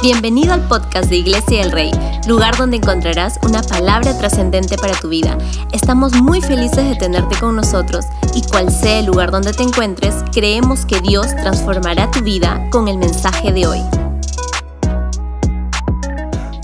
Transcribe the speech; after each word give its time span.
Bienvenido 0.00 0.54
al 0.54 0.64
podcast 0.68 1.10
de 1.10 1.16
Iglesia 1.16 1.60
del 1.60 1.72
Rey, 1.72 1.90
lugar 2.28 2.56
donde 2.56 2.76
encontrarás 2.76 3.36
una 3.42 3.62
palabra 3.62 4.16
trascendente 4.16 4.76
para 4.78 4.94
tu 4.94 5.08
vida. 5.08 5.36
Estamos 5.72 6.12
muy 6.22 6.40
felices 6.40 6.88
de 6.88 6.94
tenerte 6.94 7.36
con 7.40 7.56
nosotros 7.56 8.04
y 8.32 8.42
cual 8.42 8.70
sea 8.70 9.00
el 9.00 9.06
lugar 9.06 9.32
donde 9.32 9.52
te 9.52 9.64
encuentres, 9.64 10.14
creemos 10.32 10.86
que 10.86 11.00
Dios 11.00 11.34
transformará 11.34 12.12
tu 12.12 12.20
vida 12.20 12.64
con 12.70 12.86
el 12.86 12.96
mensaje 12.96 13.52
de 13.52 13.66
hoy. 13.66 13.80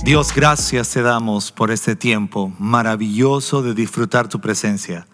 Dios, 0.05 0.33
gracias 0.33 0.91
te 0.91 1.03
damos 1.03 1.51
por 1.51 1.73
este 1.73 1.97
tiempo 1.97 2.53
maravilloso 2.61 3.63
de 3.63 3.75
disfrutar 3.75 4.29
tu 4.29 4.41
presencia. 4.41 5.09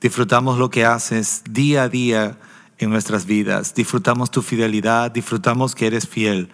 Disfrutamos 0.00 0.58
lo 0.58 0.68
que 0.68 0.84
haces 0.84 1.44
día 1.48 1.84
a 1.84 1.88
día 1.88 2.40
en 2.78 2.90
nuestras 2.90 3.24
vidas. 3.24 3.72
Disfrutamos 3.72 4.32
tu 4.32 4.42
fidelidad, 4.42 5.12
disfrutamos 5.12 5.76
que 5.76 5.86
eres 5.86 6.08
fiel 6.08 6.50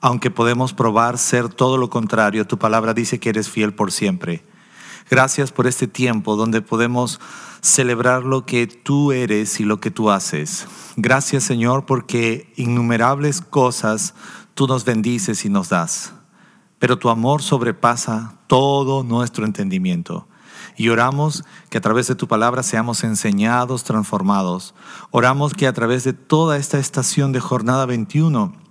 aunque 0.00 0.30
podemos 0.30 0.72
probar 0.72 1.18
ser 1.18 1.48
todo 1.48 1.78
lo 1.78 1.90
contrario, 1.90 2.46
tu 2.46 2.58
palabra 2.58 2.94
dice 2.94 3.18
que 3.18 3.30
eres 3.30 3.48
fiel 3.48 3.74
por 3.74 3.92
siempre. 3.92 4.44
Gracias 5.08 5.52
por 5.52 5.66
este 5.66 5.86
tiempo 5.86 6.36
donde 6.36 6.62
podemos 6.62 7.20
celebrar 7.60 8.24
lo 8.24 8.44
que 8.44 8.66
tú 8.66 9.12
eres 9.12 9.60
y 9.60 9.64
lo 9.64 9.80
que 9.80 9.90
tú 9.90 10.10
haces. 10.10 10.66
Gracias 10.96 11.44
Señor 11.44 11.86
porque 11.86 12.52
innumerables 12.56 13.40
cosas 13.40 14.14
tú 14.54 14.66
nos 14.66 14.84
bendices 14.84 15.44
y 15.44 15.48
nos 15.48 15.68
das. 15.68 16.12
Pero 16.78 16.98
tu 16.98 17.08
amor 17.08 17.42
sobrepasa 17.42 18.34
todo 18.48 19.02
nuestro 19.02 19.44
entendimiento. 19.44 20.28
Y 20.76 20.90
oramos 20.90 21.44
que 21.70 21.78
a 21.78 21.80
través 21.80 22.06
de 22.06 22.16
tu 22.16 22.28
palabra 22.28 22.62
seamos 22.62 23.02
enseñados, 23.02 23.84
transformados. 23.84 24.74
Oramos 25.10 25.54
que 25.54 25.66
a 25.66 25.72
través 25.72 26.04
de 26.04 26.12
toda 26.12 26.58
esta 26.58 26.78
estación 26.78 27.32
de 27.32 27.40
jornada 27.40 27.86
21 27.86 28.65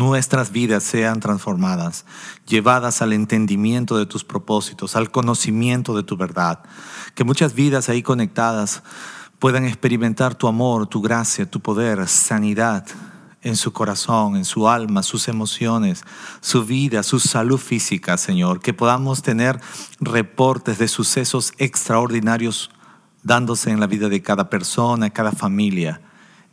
nuestras 0.00 0.50
vidas 0.50 0.82
sean 0.82 1.20
transformadas, 1.20 2.06
llevadas 2.46 3.02
al 3.02 3.12
entendimiento 3.12 3.98
de 3.98 4.06
tus 4.06 4.24
propósitos, 4.24 4.96
al 4.96 5.10
conocimiento 5.10 5.94
de 5.94 6.02
tu 6.02 6.16
verdad. 6.16 6.60
Que 7.14 7.22
muchas 7.22 7.52
vidas 7.52 7.90
ahí 7.90 8.02
conectadas 8.02 8.82
puedan 9.38 9.66
experimentar 9.66 10.34
tu 10.34 10.48
amor, 10.48 10.86
tu 10.86 11.02
gracia, 11.02 11.50
tu 11.50 11.60
poder, 11.60 12.08
sanidad 12.08 12.86
en 13.42 13.56
su 13.56 13.74
corazón, 13.74 14.36
en 14.36 14.46
su 14.46 14.70
alma, 14.70 15.02
sus 15.02 15.28
emociones, 15.28 16.02
su 16.40 16.64
vida, 16.64 17.02
su 17.02 17.20
salud 17.20 17.58
física, 17.58 18.16
Señor. 18.16 18.60
Que 18.60 18.72
podamos 18.72 19.20
tener 19.20 19.60
reportes 20.00 20.78
de 20.78 20.88
sucesos 20.88 21.52
extraordinarios 21.58 22.70
dándose 23.22 23.70
en 23.70 23.80
la 23.80 23.86
vida 23.86 24.08
de 24.08 24.22
cada 24.22 24.48
persona, 24.48 25.10
cada 25.10 25.32
familia. 25.32 26.00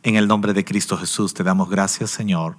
En 0.02 0.16
el 0.16 0.28
nombre 0.28 0.52
de 0.52 0.66
Cristo 0.66 0.98
Jesús 0.98 1.32
te 1.32 1.42
damos 1.42 1.70
gracias, 1.70 2.10
Señor. 2.10 2.58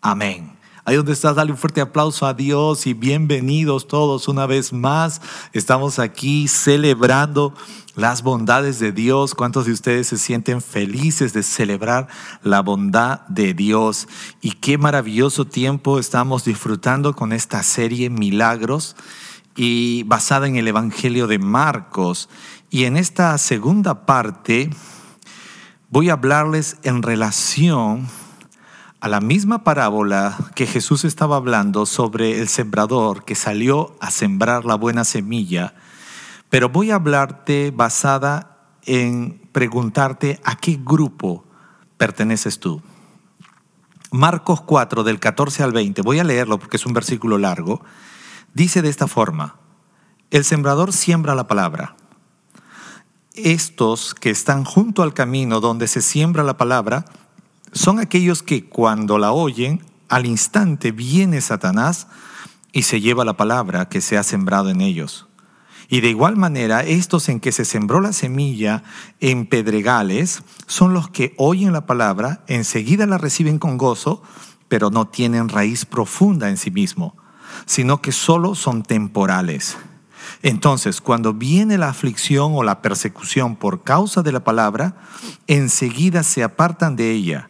Amén. 0.00 0.56
Ahí 0.84 0.94
donde 0.94 1.14
estás, 1.14 1.34
dale 1.34 1.50
un 1.50 1.58
fuerte 1.58 1.80
aplauso 1.80 2.26
a 2.26 2.34
Dios 2.34 2.86
y 2.86 2.94
bienvenidos 2.94 3.88
todos 3.88 4.28
una 4.28 4.46
vez 4.46 4.72
más. 4.72 5.20
Estamos 5.52 5.98
aquí 5.98 6.46
celebrando 6.46 7.52
las 7.96 8.22
bondades 8.22 8.78
de 8.78 8.92
Dios. 8.92 9.34
¿Cuántos 9.34 9.66
de 9.66 9.72
ustedes 9.72 10.06
se 10.06 10.16
sienten 10.16 10.62
felices 10.62 11.32
de 11.32 11.42
celebrar 11.42 12.06
la 12.44 12.60
bondad 12.60 13.22
de 13.26 13.52
Dios? 13.52 14.06
Y 14.40 14.52
qué 14.52 14.78
maravilloso 14.78 15.44
tiempo 15.44 15.98
estamos 15.98 16.44
disfrutando 16.44 17.16
con 17.16 17.32
esta 17.32 17.64
serie 17.64 18.08
Milagros 18.08 18.94
y 19.56 20.04
basada 20.04 20.46
en 20.46 20.54
el 20.54 20.68
Evangelio 20.68 21.26
de 21.26 21.40
Marcos. 21.40 22.28
Y 22.70 22.84
en 22.84 22.96
esta 22.96 23.36
segunda 23.38 24.06
parte 24.06 24.70
voy 25.90 26.10
a 26.10 26.12
hablarles 26.12 26.76
en 26.84 27.02
relación 27.02 28.06
a 29.00 29.08
la 29.08 29.20
misma 29.20 29.62
parábola 29.62 30.36
que 30.54 30.66
Jesús 30.66 31.04
estaba 31.04 31.36
hablando 31.36 31.86
sobre 31.86 32.40
el 32.40 32.48
sembrador 32.48 33.24
que 33.24 33.34
salió 33.34 33.96
a 34.00 34.10
sembrar 34.10 34.64
la 34.64 34.74
buena 34.74 35.04
semilla, 35.04 35.74
pero 36.48 36.68
voy 36.68 36.90
a 36.90 36.96
hablarte 36.96 37.72
basada 37.74 38.56
en 38.84 39.40
preguntarte 39.52 40.40
a 40.44 40.56
qué 40.56 40.78
grupo 40.82 41.44
perteneces 41.96 42.58
tú. 42.58 42.82
Marcos 44.10 44.60
4 44.62 45.04
del 45.04 45.20
14 45.20 45.62
al 45.62 45.72
20, 45.72 46.02
voy 46.02 46.18
a 46.18 46.24
leerlo 46.24 46.58
porque 46.58 46.76
es 46.76 46.86
un 46.86 46.94
versículo 46.94 47.38
largo, 47.38 47.82
dice 48.54 48.80
de 48.80 48.88
esta 48.88 49.06
forma, 49.06 49.56
el 50.30 50.44
sembrador 50.44 50.92
siembra 50.92 51.34
la 51.34 51.46
palabra. 51.46 51.96
Estos 53.34 54.14
que 54.14 54.30
están 54.30 54.64
junto 54.64 55.02
al 55.02 55.12
camino 55.12 55.60
donde 55.60 55.88
se 55.88 56.00
siembra 56.00 56.42
la 56.42 56.56
palabra, 56.56 57.04
son 57.72 57.98
aquellos 57.98 58.42
que 58.42 58.64
cuando 58.64 59.18
la 59.18 59.32
oyen, 59.32 59.82
al 60.08 60.26
instante 60.26 60.92
viene 60.92 61.40
Satanás 61.40 62.06
y 62.72 62.82
se 62.82 63.00
lleva 63.00 63.24
la 63.24 63.36
palabra 63.36 63.88
que 63.88 64.00
se 64.00 64.16
ha 64.16 64.22
sembrado 64.22 64.70
en 64.70 64.80
ellos. 64.80 65.26
Y 65.88 66.00
de 66.00 66.08
igual 66.08 66.36
manera, 66.36 66.82
estos 66.82 67.28
en 67.28 67.38
que 67.38 67.52
se 67.52 67.64
sembró 67.64 68.00
la 68.00 68.12
semilla 68.12 68.82
en 69.20 69.46
pedregales 69.46 70.42
son 70.66 70.92
los 70.92 71.08
que 71.08 71.34
oyen 71.38 71.72
la 71.72 71.86
palabra, 71.86 72.44
enseguida 72.48 73.06
la 73.06 73.18
reciben 73.18 73.58
con 73.58 73.78
gozo, 73.78 74.22
pero 74.68 74.90
no 74.90 75.06
tienen 75.06 75.48
raíz 75.48 75.84
profunda 75.84 76.48
en 76.48 76.56
sí 76.56 76.72
mismo, 76.72 77.16
sino 77.66 78.02
que 78.02 78.10
solo 78.10 78.56
son 78.56 78.82
temporales. 78.82 79.76
Entonces, 80.42 81.00
cuando 81.00 81.34
viene 81.34 81.78
la 81.78 81.88
aflicción 81.88 82.52
o 82.56 82.64
la 82.64 82.82
persecución 82.82 83.54
por 83.54 83.84
causa 83.84 84.22
de 84.22 84.32
la 84.32 84.42
palabra, 84.42 84.96
enseguida 85.46 86.24
se 86.24 86.42
apartan 86.42 86.96
de 86.96 87.12
ella 87.12 87.48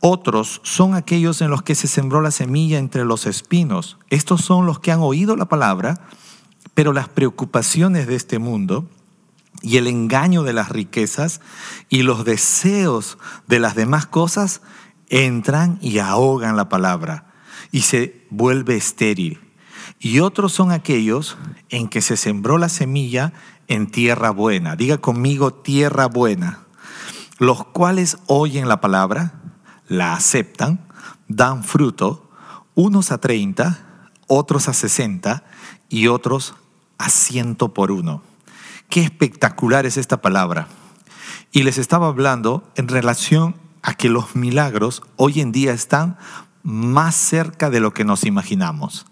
otros 0.00 0.60
son 0.64 0.94
aquellos 0.94 1.42
en 1.42 1.50
los 1.50 1.62
que 1.62 1.74
se 1.74 1.86
sembró 1.86 2.22
la 2.22 2.30
semilla 2.30 2.78
entre 2.78 3.04
los 3.04 3.26
espinos. 3.26 3.98
Estos 4.08 4.40
son 4.40 4.64
los 4.64 4.80
que 4.80 4.92
han 4.92 5.00
oído 5.00 5.36
la 5.36 5.44
palabra, 5.44 6.00
pero 6.72 6.94
las 6.94 7.08
preocupaciones 7.08 8.06
de 8.06 8.16
este 8.16 8.38
mundo 8.38 8.88
y 9.60 9.76
el 9.76 9.86
engaño 9.86 10.42
de 10.42 10.54
las 10.54 10.70
riquezas 10.70 11.42
y 11.90 12.02
los 12.02 12.24
deseos 12.24 13.18
de 13.46 13.58
las 13.58 13.74
demás 13.74 14.06
cosas 14.06 14.62
entran 15.10 15.78
y 15.82 15.98
ahogan 15.98 16.56
la 16.56 16.70
palabra 16.70 17.26
y 17.70 17.82
se 17.82 18.26
vuelve 18.30 18.76
estéril. 18.76 19.38
Y 19.98 20.20
otros 20.20 20.52
son 20.52 20.72
aquellos 20.72 21.36
en 21.68 21.88
que 21.88 22.00
se 22.00 22.16
sembró 22.16 22.56
la 22.56 22.70
semilla 22.70 23.34
en 23.68 23.86
tierra 23.86 24.30
buena. 24.30 24.76
Diga 24.76 24.96
conmigo 24.96 25.52
tierra 25.52 26.06
buena. 26.06 26.60
Los 27.38 27.64
cuales 27.64 28.16
oyen 28.26 28.66
la 28.66 28.80
palabra 28.80 29.39
la 29.90 30.14
aceptan, 30.14 30.86
dan 31.26 31.64
fruto, 31.64 32.30
unos 32.76 33.10
a 33.10 33.18
30, 33.18 34.06
otros 34.28 34.68
a 34.68 34.72
60 34.72 35.42
y 35.88 36.06
otros 36.06 36.54
a 36.96 37.10
ciento 37.10 37.74
por 37.74 37.90
uno. 37.90 38.22
Qué 38.88 39.02
espectacular 39.02 39.86
es 39.86 39.96
esta 39.96 40.22
palabra. 40.22 40.68
Y 41.50 41.64
les 41.64 41.76
estaba 41.76 42.06
hablando 42.06 42.70
en 42.76 42.86
relación 42.86 43.56
a 43.82 43.94
que 43.94 44.08
los 44.08 44.36
milagros 44.36 45.02
hoy 45.16 45.40
en 45.40 45.50
día 45.50 45.72
están 45.72 46.16
más 46.62 47.16
cerca 47.16 47.68
de 47.68 47.80
lo 47.80 47.92
que 47.92 48.04
nos 48.04 48.24
imaginamos. 48.24 49.06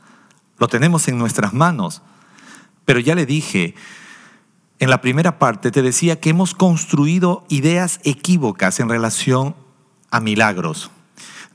Lo 0.58 0.68
tenemos 0.68 1.08
en 1.08 1.18
nuestras 1.18 1.54
manos. 1.54 2.02
Pero 2.84 3.00
ya 3.00 3.16
le 3.16 3.26
dije, 3.26 3.74
en 4.78 4.90
la 4.90 5.00
primera 5.00 5.40
parte 5.40 5.72
te 5.72 5.82
decía 5.82 6.20
que 6.20 6.30
hemos 6.30 6.54
construido 6.54 7.44
ideas 7.48 7.98
equívocas 8.04 8.78
en 8.78 8.88
relación 8.88 9.56
a 10.10 10.20
milagros. 10.20 10.90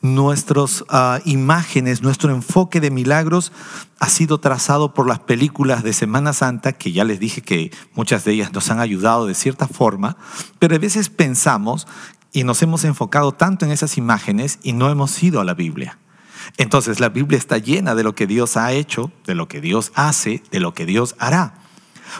Nuestras 0.02 0.84
ah, 0.90 1.22
imágenes, 1.24 2.02
nuestro 2.02 2.34
enfoque 2.34 2.82
de 2.82 2.92
milagros 2.92 3.54
ha 4.00 4.10
sido 4.10 4.40
trazado 4.40 4.94
por 4.94 5.08
las 5.08 5.20
películas 5.20 5.82
de 5.82 5.94
Semana 5.94 6.34
Santa, 6.34 6.74
que 6.74 6.92
ya 6.92 7.06
les 7.06 7.22
dije 7.22 7.42
que 7.42 7.72
muchas 7.94 8.26
de 8.26 8.34
ellas 8.34 8.52
nos 8.52 8.70
han 8.70 8.82
ayudado 8.82 9.28
de 9.28 9.34
cierta 9.34 9.68
forma, 9.68 10.18
pero 10.60 10.76
a 10.76 10.80
veces 10.80 11.10
pensamos 11.10 11.88
y 12.34 12.44
nos 12.44 12.62
hemos 12.64 12.84
enfocado 12.84 13.32
tanto 13.32 13.64
en 13.64 13.72
esas 13.72 13.98
imágenes 13.98 14.60
y 14.62 14.74
no 14.74 14.90
hemos 14.90 15.24
ido 15.24 15.40
a 15.40 15.46
la 15.46 15.54
Biblia. 15.54 15.98
Entonces 16.58 17.00
la 17.00 17.10
Biblia 17.10 17.38
está 17.38 17.58
llena 17.58 17.96
de 17.96 18.04
lo 18.04 18.14
que 18.14 18.28
Dios 18.28 18.58
ha 18.58 18.74
hecho, 18.74 19.12
de 19.26 19.36
lo 19.36 19.48
que 19.48 19.62
Dios 19.62 19.94
hace, 19.96 20.44
de 20.52 20.60
lo 20.60 20.74
que 20.74 20.86
Dios 20.86 21.16
hará. 21.20 21.56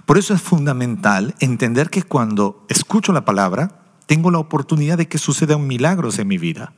Por 0.06 0.18
eso 0.18 0.34
es 0.34 0.42
fundamental 0.42 1.36
entender 1.40 1.90
que 1.90 2.04
cuando 2.04 2.66
escucho 2.70 3.12
la 3.12 3.26
palabra, 3.26 3.83
tengo 4.06 4.32
la 4.32 4.40
oportunidad 4.40 4.98
de 4.98 5.08
que 5.08 5.18
sucedan 5.18 5.68
milagros 5.68 6.20
en 6.20 6.28
mi 6.28 6.38
vida. 6.38 6.74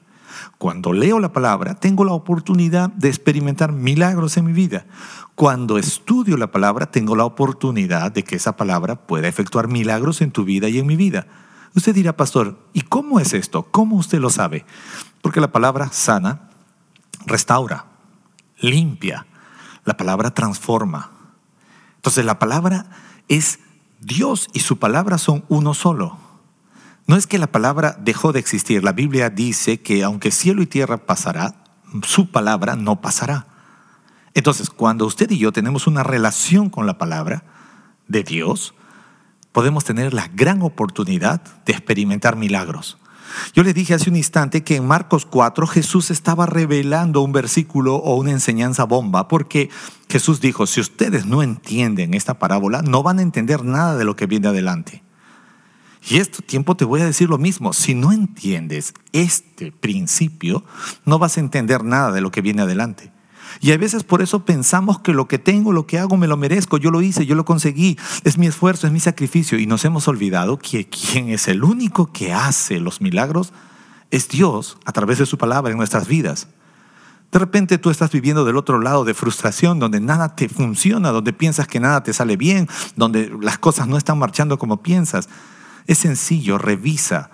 Cuando 0.58 0.94
leo 0.94 1.20
la 1.20 1.34
palabra, 1.34 1.76
tengo 1.76 2.06
la 2.06 2.14
oportunidad 2.14 2.90
de 2.90 3.10
experimentar 3.10 3.72
milagros 3.72 4.38
en 4.38 4.46
mi 4.46 4.54
vida. 4.54 4.86
Cuando 5.36 5.78
estudio 5.78 6.38
la 6.38 6.52
palabra, 6.52 6.92
tengo 6.92 7.16
la 7.16 7.26
oportunidad 7.26 8.12
de 8.12 8.24
que 8.24 8.36
esa 8.36 8.56
palabra 8.56 8.96
pueda 8.96 9.28
efectuar 9.28 9.68
milagros 9.68 10.22
en 10.22 10.32
tu 10.32 10.44
vida 10.44 10.70
y 10.70 10.80
en 10.80 10.88
mi 10.88 10.96
vida. 10.96 11.28
Usted 11.76 11.94
dirá, 11.94 12.16
pastor, 12.16 12.58
¿y 12.74 12.82
cómo 12.82 13.20
es 13.20 13.34
esto? 13.34 13.64
¿Cómo 13.64 13.98
usted 13.98 14.20
lo 14.20 14.30
sabe? 14.30 14.66
Porque 15.22 15.42
la 15.42 15.52
palabra 15.52 15.90
sana, 15.92 16.50
restaura, 17.26 17.86
limpia. 18.60 19.26
La 19.84 19.98
palabra 19.98 20.34
transforma. 20.34 21.12
Entonces 21.98 22.26
la 22.26 22.40
palabra 22.40 22.86
es 23.28 23.60
Dios 24.00 24.50
y 24.54 24.62
su 24.62 24.78
palabra 24.78 25.18
son 25.18 25.44
uno 25.50 25.74
solo. 25.74 26.25
No 27.08 27.16
es 27.16 27.28
que 27.28 27.38
la 27.38 27.48
palabra 27.48 27.98
dejó 28.00 28.32
de 28.32 28.40
existir. 28.40 28.84
La 28.84 28.92
Biblia 28.92 29.30
dice 29.30 29.80
que 29.80 30.04
aunque 30.04 30.32
cielo 30.32 30.62
y 30.62 30.66
tierra 30.66 31.06
pasará, 31.06 31.64
su 32.04 32.32
palabra 32.32 32.76
no 32.76 33.00
pasará. 33.02 33.48
Entonces, 34.34 34.70
cuando 34.70 35.06
usted 35.06 35.30
y 35.32 35.38
yo 35.38 35.52
tenemos 35.52 35.88
una 35.88 36.04
relación 36.04 36.70
con 36.70 36.88
la 36.88 36.98
palabra 36.98 37.44
de 38.08 38.24
Dios, 38.24 38.74
podemos 39.52 39.86
tener 39.86 40.14
la 40.14 40.28
gran 40.28 40.62
oportunidad 40.62 41.42
de 41.66 41.74
experimentar 41.74 42.36
milagros. 42.36 42.98
Yo 43.54 43.64
les 43.64 43.74
dije 43.74 43.94
hace 43.94 44.10
un 44.10 44.16
instante 44.16 44.64
que 44.64 44.76
en 44.76 44.86
Marcos 44.86 45.26
4 45.26 45.68
Jesús 45.68 46.12
estaba 46.12 46.46
revelando 46.46 47.22
un 47.22 47.32
versículo 47.32 47.96
o 47.96 48.16
una 48.16 48.32
enseñanza 48.32 48.84
bomba, 48.84 49.28
porque 49.28 49.70
Jesús 50.10 50.42
dijo, 50.42 50.68
si 50.68 50.82
ustedes 50.82 51.26
no 51.26 51.42
entienden 51.42 52.14
esta 52.14 52.40
parábola, 52.40 52.82
no 52.82 53.04
van 53.04 53.20
a 53.20 53.24
entender 53.24 53.64
nada 53.64 53.96
de 53.96 54.06
lo 54.06 54.16
que 54.16 54.26
viene 54.26 54.50
adelante. 54.50 55.05
Y 56.08 56.18
este 56.18 56.44
tiempo 56.44 56.78
te 56.78 56.86
voy 56.86 57.02
a 57.02 57.06
decir 57.06 57.30
lo 57.30 57.38
mismo, 57.38 57.74
si 57.74 57.96
no 57.96 58.12
entiendes 58.12 58.94
este 59.12 59.72
principio, 59.72 60.64
no 61.04 61.18
vas 61.18 61.38
a 61.38 61.40
entender 61.40 61.84
nada 61.84 62.12
de 62.12 62.22
lo 62.22 62.32
que 62.32 62.42
viene 62.42 62.62
adelante. 62.62 63.12
Y 63.62 63.72
a 63.72 63.78
veces 63.78 64.04
por 64.04 64.22
eso 64.22 64.46
pensamos 64.46 65.00
que 65.00 65.14
lo 65.14 65.28
que 65.28 65.40
tengo, 65.40 65.72
lo 65.72 65.88
que 65.88 65.98
hago, 65.98 66.18
me 66.18 66.28
lo 66.28 66.38
merezco, 66.38 66.78
yo 66.78 66.92
lo 66.92 67.02
hice, 67.02 67.26
yo 67.26 67.36
lo 67.36 67.46
conseguí, 67.46 67.98
es 68.24 68.38
mi 68.38 68.48
esfuerzo, 68.48 68.86
es 68.86 68.94
mi 68.94 69.00
sacrificio. 69.00 69.58
Y 69.58 69.66
nos 69.66 69.86
hemos 69.86 70.08
olvidado 70.08 70.60
que 70.60 70.88
quien 70.88 71.30
es 71.30 71.48
el 71.48 71.64
único 71.64 72.12
que 72.12 72.34
hace 72.34 72.80
los 72.80 73.02
milagros 73.02 73.54
es 74.12 74.28
Dios 74.28 74.78
a 74.86 74.92
través 74.92 75.18
de 75.20 75.26
su 75.26 75.38
palabra 75.38 75.72
en 75.72 75.78
nuestras 75.78 76.08
vidas. 76.08 76.48
De 77.32 77.40
repente 77.40 77.78
tú 77.78 77.90
estás 77.90 78.12
viviendo 78.12 78.46
del 78.46 78.58
otro 78.58 78.80
lado 78.80 79.04
de 79.04 79.14
frustración, 79.14 79.80
donde 79.80 80.00
nada 80.00 80.36
te 80.36 80.48
funciona, 80.48 81.12
donde 81.12 81.34
piensas 81.34 81.68
que 81.68 81.80
nada 81.80 82.04
te 82.04 82.14
sale 82.14 82.38
bien, 82.38 82.70
donde 82.96 83.32
las 83.42 83.58
cosas 83.58 83.88
no 83.88 83.98
están 83.98 84.20
marchando 84.20 84.60
como 84.60 84.84
piensas. 84.84 85.28
Es 85.88 86.00
sencillo, 86.00 86.58
revisa 86.58 87.30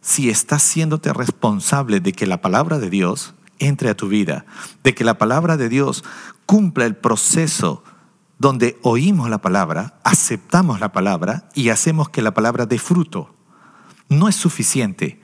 si 0.00 0.30
estás 0.30 0.62
siéndote 0.62 1.12
responsable 1.12 2.00
de 2.00 2.12
que 2.12 2.26
la 2.26 2.40
palabra 2.40 2.78
de 2.78 2.90
Dios 2.90 3.34
entre 3.58 3.90
a 3.90 3.96
tu 3.96 4.08
vida, 4.08 4.46
de 4.84 4.94
que 4.94 5.04
la 5.04 5.18
palabra 5.18 5.56
de 5.56 5.68
Dios 5.68 6.04
cumpla 6.44 6.84
el 6.84 6.96
proceso 6.96 7.82
donde 8.38 8.78
oímos 8.82 9.30
la 9.30 9.38
palabra, 9.38 9.98
aceptamos 10.04 10.78
la 10.78 10.92
palabra 10.92 11.48
y 11.54 11.70
hacemos 11.70 12.08
que 12.10 12.22
la 12.22 12.34
palabra 12.34 12.66
dé 12.66 12.78
fruto. 12.78 13.34
No 14.08 14.28
es 14.28 14.36
suficiente, 14.36 15.20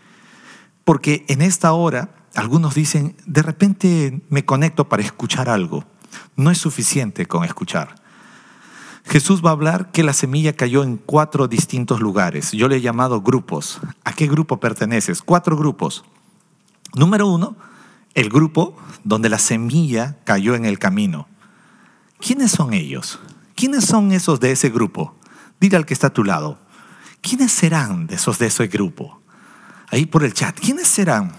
porque 0.84 1.24
en 1.28 1.42
esta 1.42 1.72
hora 1.72 2.14
algunos 2.34 2.74
dicen, 2.74 3.16
de 3.26 3.42
repente 3.42 4.22
me 4.30 4.44
conecto 4.44 4.88
para 4.88 5.02
escuchar 5.02 5.48
algo. 5.48 5.84
No 6.36 6.50
es 6.50 6.58
suficiente 6.58 7.26
con 7.26 7.44
escuchar. 7.44 8.01
Jesús 9.12 9.44
va 9.44 9.50
a 9.50 9.53
hablar 9.53 9.91
que 9.93 10.03
la 10.03 10.14
semilla 10.14 10.55
cayó 10.55 10.82
en 10.82 10.97
cuatro 10.97 11.47
distintos 11.47 12.00
lugares. 12.00 12.53
Yo 12.53 12.67
le 12.67 12.76
he 12.76 12.81
llamado 12.81 13.20
grupos. 13.20 13.79
¿A 14.05 14.14
qué 14.14 14.26
grupo 14.26 14.59
perteneces? 14.59 15.20
Cuatro 15.20 15.55
grupos. 15.55 16.03
Número 16.94 17.26
uno, 17.26 17.55
el 18.14 18.31
grupo 18.31 18.75
donde 19.05 19.29
la 19.29 19.38
semilla 19.38 20.17
cayó 20.25 20.55
en 20.55 20.64
el 20.64 20.79
camino. 20.79 21.29
¿Quiénes 22.20 22.53
son 22.53 22.73
ellos? 22.73 23.19
¿Quiénes 23.55 23.85
son 23.85 24.12
esos 24.12 24.41
de 24.41 24.53
ese 24.53 24.70
grupo? 24.70 25.14
Dile 25.61 25.76
al 25.76 25.85
que 25.85 25.93
está 25.93 26.06
a 26.06 26.14
tu 26.14 26.25
lado. 26.25 26.59
¿Quiénes 27.20 27.53
serán 27.53 28.06
de 28.06 28.14
esos 28.14 28.38
de 28.38 28.47
ese 28.47 28.67
grupo? 28.67 29.20
Ahí 29.91 30.06
por 30.06 30.25
el 30.25 30.32
chat. 30.32 30.59
¿Quiénes 30.59 30.88
serán? 30.88 31.32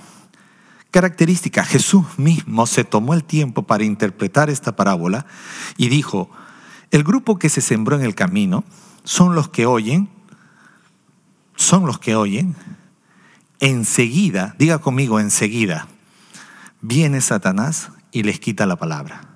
Característica, 0.92 1.64
Jesús 1.64 2.06
mismo 2.18 2.68
se 2.68 2.84
tomó 2.84 3.16
el 3.16 3.24
tiempo 3.24 3.64
para 3.64 3.84
interpretar 3.84 4.52
esta 4.52 4.76
parábola 4.76 5.26
y 5.76 5.90
dijo, 5.90 6.30
el 6.94 7.04
grupo 7.04 7.40
que 7.40 7.50
se 7.50 7.60
sembró 7.60 7.96
en 7.96 8.04
el 8.04 8.14
camino 8.14 8.64
son 9.04 9.34
los 9.34 9.50
que 9.50 9.66
oyen, 9.66 10.10
son 11.56 11.88
los 11.88 11.98
que 11.98 12.16
oyen, 12.16 12.56
enseguida, 13.60 14.56
diga 14.60 14.78
conmigo 14.78 15.20
enseguida, 15.20 15.88
viene 16.82 17.20
Satanás 17.22 17.90
y 18.12 18.22
les 18.22 18.40
quita 18.40 18.68
la 18.68 18.76
palabra. 18.76 19.28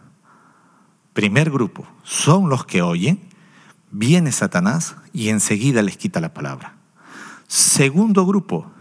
Primer 1.13 1.50
grupo, 1.50 1.88
son 2.04 2.48
los 2.48 2.63
que 2.63 2.83
oyen, 2.83 3.27
viene 3.89 4.31
Satanás 4.31 4.95
y 5.12 5.30
enseguida 5.30 5.81
les 5.81 5.98
quita 5.98 6.19
la 6.19 6.36
palabra. 6.36 6.75
Segundo 7.48 8.24
grupo, 8.27 8.71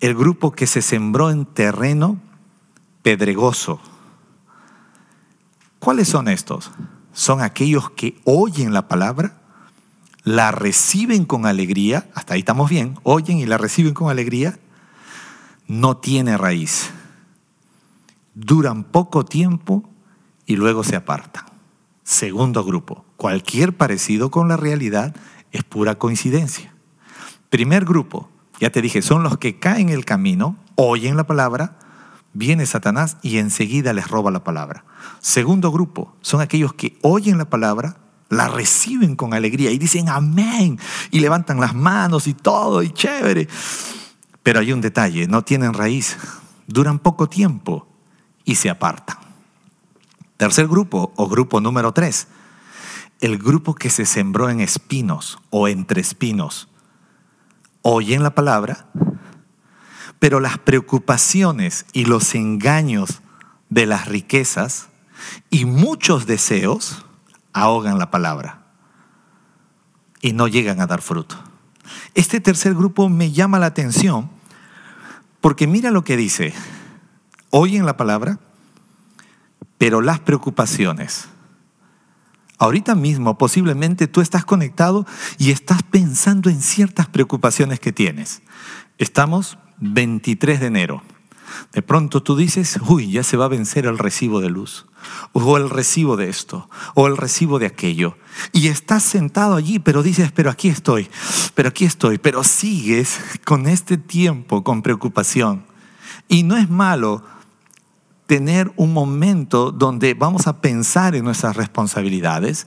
el 0.00 0.16
grupo 0.16 0.50
que 0.50 0.66
se 0.66 0.82
sembró 0.82 1.30
en 1.30 1.46
terreno 1.46 2.20
pedregoso. 3.02 3.80
¿Cuáles 5.78 6.08
son 6.08 6.26
estos? 6.26 6.72
Son 7.12 7.40
aquellos 7.40 7.90
que 7.90 8.20
oyen 8.24 8.72
la 8.72 8.88
palabra, 8.88 9.38
la 10.24 10.50
reciben 10.50 11.24
con 11.24 11.46
alegría, 11.46 12.08
hasta 12.14 12.34
ahí 12.34 12.40
estamos 12.40 12.70
bien, 12.70 12.98
oyen 13.02 13.38
y 13.38 13.46
la 13.46 13.58
reciben 13.58 13.94
con 13.94 14.10
alegría, 14.10 14.58
no 15.66 15.96
tiene 15.96 16.36
raíz 16.36 16.90
duran 18.38 18.84
poco 18.84 19.24
tiempo 19.24 19.82
y 20.46 20.56
luego 20.56 20.84
se 20.84 20.96
apartan. 20.96 21.44
Segundo 22.04 22.64
grupo, 22.64 23.04
cualquier 23.16 23.76
parecido 23.76 24.30
con 24.30 24.48
la 24.48 24.56
realidad 24.56 25.14
es 25.50 25.64
pura 25.64 25.96
coincidencia. 25.96 26.72
Primer 27.50 27.84
grupo, 27.84 28.30
ya 28.60 28.70
te 28.70 28.80
dije, 28.80 29.02
son 29.02 29.22
los 29.22 29.38
que 29.38 29.58
caen 29.58 29.88
en 29.88 29.94
el 29.94 30.04
camino, 30.04 30.56
oyen 30.76 31.16
la 31.16 31.26
palabra, 31.26 31.78
viene 32.32 32.66
Satanás 32.66 33.16
y 33.22 33.38
enseguida 33.38 33.92
les 33.92 34.08
roba 34.08 34.30
la 34.30 34.44
palabra. 34.44 34.84
Segundo 35.20 35.70
grupo, 35.70 36.14
son 36.20 36.40
aquellos 36.40 36.74
que 36.74 36.98
oyen 37.02 37.38
la 37.38 37.50
palabra, 37.50 37.96
la 38.28 38.48
reciben 38.48 39.16
con 39.16 39.34
alegría 39.34 39.70
y 39.70 39.78
dicen 39.78 40.08
amén 40.08 40.78
y 41.10 41.20
levantan 41.20 41.60
las 41.60 41.74
manos 41.74 42.26
y 42.26 42.34
todo 42.34 42.82
y 42.82 42.90
chévere. 42.90 43.48
Pero 44.42 44.60
hay 44.60 44.72
un 44.72 44.80
detalle, 44.80 45.26
no 45.26 45.42
tienen 45.42 45.74
raíz, 45.74 46.16
duran 46.66 46.98
poco 46.98 47.28
tiempo 47.28 47.88
y 48.44 48.56
se 48.56 48.70
apartan. 48.70 49.16
Tercer 50.36 50.68
grupo 50.68 51.12
o 51.16 51.28
grupo 51.28 51.60
número 51.60 51.92
tres, 51.92 52.28
el 53.20 53.38
grupo 53.38 53.74
que 53.74 53.90
se 53.90 54.06
sembró 54.06 54.48
en 54.48 54.60
espinos 54.60 55.38
o 55.50 55.66
entre 55.66 56.00
espinos. 56.00 56.68
Oyen 57.82 58.22
la 58.22 58.34
palabra, 58.34 58.86
pero 60.18 60.40
las 60.40 60.58
preocupaciones 60.58 61.86
y 61.92 62.04
los 62.04 62.34
engaños 62.34 63.22
de 63.70 63.86
las 63.86 64.06
riquezas 64.08 64.88
y 65.50 65.64
muchos 65.64 66.26
deseos 66.26 67.04
ahogan 67.52 67.98
la 67.98 68.10
palabra 68.10 68.62
y 70.20 70.32
no 70.32 70.48
llegan 70.48 70.80
a 70.80 70.86
dar 70.86 71.02
fruto. 71.02 71.36
Este 72.14 72.40
tercer 72.40 72.74
grupo 72.74 73.08
me 73.08 73.32
llama 73.32 73.58
la 73.58 73.66
atención 73.66 74.30
porque 75.40 75.66
mira 75.66 75.90
lo 75.90 76.04
que 76.04 76.16
dice 76.16 76.54
oyen 77.50 77.86
la 77.86 77.96
palabra, 77.96 78.38
pero 79.78 80.00
las 80.00 80.20
preocupaciones. 80.20 81.28
Ahorita 82.58 82.94
mismo 82.94 83.38
posiblemente 83.38 84.08
tú 84.08 84.20
estás 84.20 84.44
conectado 84.44 85.06
y 85.38 85.52
estás 85.52 85.82
pensando 85.84 86.50
en 86.50 86.60
ciertas 86.60 87.06
preocupaciones 87.06 87.78
que 87.78 87.92
tienes. 87.92 88.42
Estamos 88.98 89.58
23 89.80 90.60
de 90.60 90.66
enero. 90.66 91.02
De 91.72 91.82
pronto 91.82 92.22
tú 92.22 92.36
dices, 92.36 92.78
uy, 92.88 93.10
ya 93.10 93.22
se 93.22 93.36
va 93.36 93.46
a 93.46 93.48
vencer 93.48 93.86
el 93.86 93.98
recibo 93.98 94.40
de 94.40 94.50
luz, 94.50 94.86
o 95.32 95.56
el 95.56 95.70
recibo 95.70 96.16
de 96.16 96.28
esto, 96.28 96.68
o 96.94 97.06
el 97.06 97.16
recibo 97.16 97.58
de 97.58 97.66
aquello. 97.66 98.16
Y 98.52 98.68
estás 98.68 99.02
sentado 99.02 99.56
allí, 99.56 99.78
pero 99.78 100.02
dices, 100.02 100.30
pero 100.32 100.50
aquí 100.50 100.68
estoy, 100.68 101.08
pero 101.54 101.70
aquí 101.70 101.84
estoy, 101.84 102.18
pero 102.18 102.44
sigues 102.44 103.20
con 103.44 103.66
este 103.66 103.96
tiempo, 103.96 104.62
con 104.62 104.82
preocupación. 104.82 105.64
Y 106.28 106.42
no 106.42 106.56
es 106.56 106.68
malo 106.68 107.24
tener 108.28 108.70
un 108.76 108.92
momento 108.92 109.72
donde 109.72 110.12
vamos 110.12 110.46
a 110.46 110.60
pensar 110.60 111.16
en 111.16 111.24
nuestras 111.24 111.56
responsabilidades, 111.56 112.66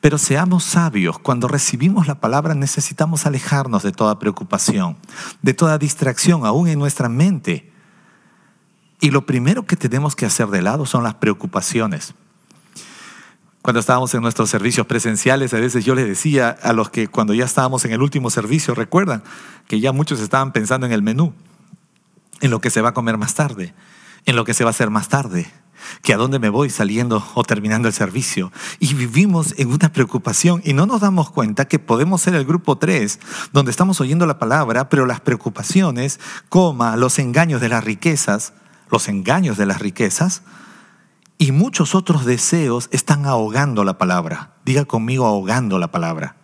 pero 0.00 0.18
seamos 0.18 0.62
sabios. 0.62 1.18
Cuando 1.18 1.48
recibimos 1.48 2.06
la 2.06 2.20
palabra 2.20 2.54
necesitamos 2.54 3.26
alejarnos 3.26 3.82
de 3.82 3.90
toda 3.90 4.20
preocupación, 4.20 4.96
de 5.42 5.52
toda 5.52 5.78
distracción, 5.78 6.46
aún 6.46 6.68
en 6.68 6.78
nuestra 6.78 7.08
mente. 7.08 7.72
Y 9.00 9.10
lo 9.10 9.26
primero 9.26 9.66
que 9.66 9.74
tenemos 9.74 10.14
que 10.14 10.26
hacer 10.26 10.46
de 10.46 10.62
lado 10.62 10.86
son 10.86 11.02
las 11.02 11.14
preocupaciones. 11.14 12.14
Cuando 13.62 13.80
estábamos 13.80 14.14
en 14.14 14.22
nuestros 14.22 14.48
servicios 14.48 14.86
presenciales, 14.86 15.52
a 15.54 15.58
veces 15.58 15.84
yo 15.84 15.96
les 15.96 16.06
decía 16.06 16.50
a 16.62 16.72
los 16.72 16.88
que 16.88 17.08
cuando 17.08 17.34
ya 17.34 17.46
estábamos 17.46 17.84
en 17.84 17.90
el 17.90 18.00
último 18.00 18.30
servicio, 18.30 18.76
recuerdan 18.76 19.24
que 19.66 19.80
ya 19.80 19.90
muchos 19.90 20.20
estaban 20.20 20.52
pensando 20.52 20.86
en 20.86 20.92
el 20.92 21.02
menú, 21.02 21.34
en 22.40 22.52
lo 22.52 22.60
que 22.60 22.70
se 22.70 22.80
va 22.80 22.90
a 22.90 22.94
comer 22.94 23.18
más 23.18 23.34
tarde 23.34 23.74
en 24.26 24.36
lo 24.36 24.44
que 24.44 24.54
se 24.54 24.64
va 24.64 24.70
a 24.70 24.72
hacer 24.72 24.90
más 24.90 25.08
tarde, 25.08 25.50
que 26.02 26.12
a 26.12 26.16
dónde 26.16 26.38
me 26.38 26.48
voy 26.48 26.70
saliendo 26.70 27.24
o 27.34 27.42
terminando 27.42 27.88
el 27.88 27.94
servicio. 27.94 28.52
Y 28.78 28.94
vivimos 28.94 29.54
en 29.58 29.72
una 29.72 29.92
preocupación 29.92 30.62
y 30.64 30.72
no 30.72 30.86
nos 30.86 31.00
damos 31.00 31.30
cuenta 31.30 31.66
que 31.66 31.78
podemos 31.78 32.20
ser 32.20 32.34
el 32.34 32.44
grupo 32.44 32.78
3, 32.78 33.18
donde 33.52 33.70
estamos 33.70 34.00
oyendo 34.00 34.26
la 34.26 34.38
palabra, 34.38 34.88
pero 34.88 35.06
las 35.06 35.20
preocupaciones, 35.20 36.20
coma, 36.48 36.96
los 36.96 37.18
engaños 37.18 37.60
de 37.60 37.68
las 37.68 37.84
riquezas, 37.84 38.52
los 38.90 39.08
engaños 39.08 39.56
de 39.56 39.66
las 39.66 39.80
riquezas, 39.80 40.42
y 41.38 41.52
muchos 41.52 41.94
otros 41.94 42.26
deseos 42.26 42.88
están 42.92 43.24
ahogando 43.24 43.82
la 43.82 43.96
palabra. 43.96 44.56
Diga 44.66 44.84
conmigo 44.84 45.24
ahogando 45.24 45.78
la 45.78 45.90
palabra. 45.90 46.36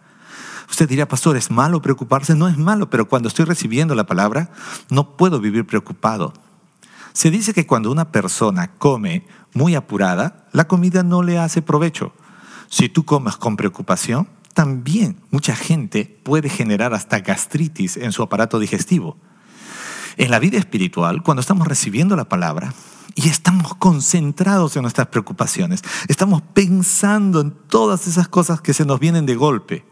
Usted 0.71 0.89
diría, 0.89 1.07
pastor, 1.07 1.37
¿es 1.37 1.51
malo 1.51 1.83
preocuparse? 1.83 2.35
No 2.35 2.49
es 2.49 2.57
malo, 2.57 2.91
pero 2.91 3.07
cuando 3.07 3.29
estoy 3.29 3.45
recibiendo 3.45 3.95
la 3.95 4.07
palabra, 4.07 4.51
no 4.89 5.17
puedo 5.17 5.39
vivir 5.39 5.67
preocupado 5.67 6.33
Se 7.17 7.31
dice 7.31 7.55
que 7.55 7.67
cuando 7.67 7.91
una 7.91 8.13
persona 8.13 8.73
come 8.77 9.27
muy 9.55 9.75
apurada, 9.75 10.47
la 10.53 10.69
comida 10.69 11.03
no 11.03 11.23
le 11.23 11.39
hace 11.39 11.63
provecho. 11.63 12.13
Si 12.69 12.91
tú 12.91 13.07
comes 13.07 13.39
con 13.39 13.57
preocupación, 13.57 14.29
también 14.53 15.17
mucha 15.31 15.57
gente 15.57 16.21
puede 16.23 16.51
generar 16.51 16.93
hasta 16.93 17.21
gastritis 17.21 17.97
en 17.97 18.13
su 18.13 18.23
aparato 18.23 18.59
digestivo. 18.59 19.17
En 20.19 20.31
la 20.31 20.39
vida 20.39 20.59
espiritual, 20.59 21.23
cuando 21.23 21.41
estamos 21.41 21.67
recibiendo 21.67 22.17
la 22.17 22.29
palabra 22.29 22.75
y 23.15 23.29
estamos 23.29 23.75
concentrados 23.77 24.77
en 24.77 24.83
nuestras 24.83 25.07
preocupaciones, 25.07 25.81
estamos 26.09 26.43
pensando 26.43 27.41
en 27.41 27.53
todas 27.53 28.07
esas 28.07 28.29
cosas 28.29 28.61
que 28.61 28.75
se 28.75 28.85
nos 28.85 29.01
vienen 29.01 29.25
de 29.25 29.37
golpe, 29.37 29.87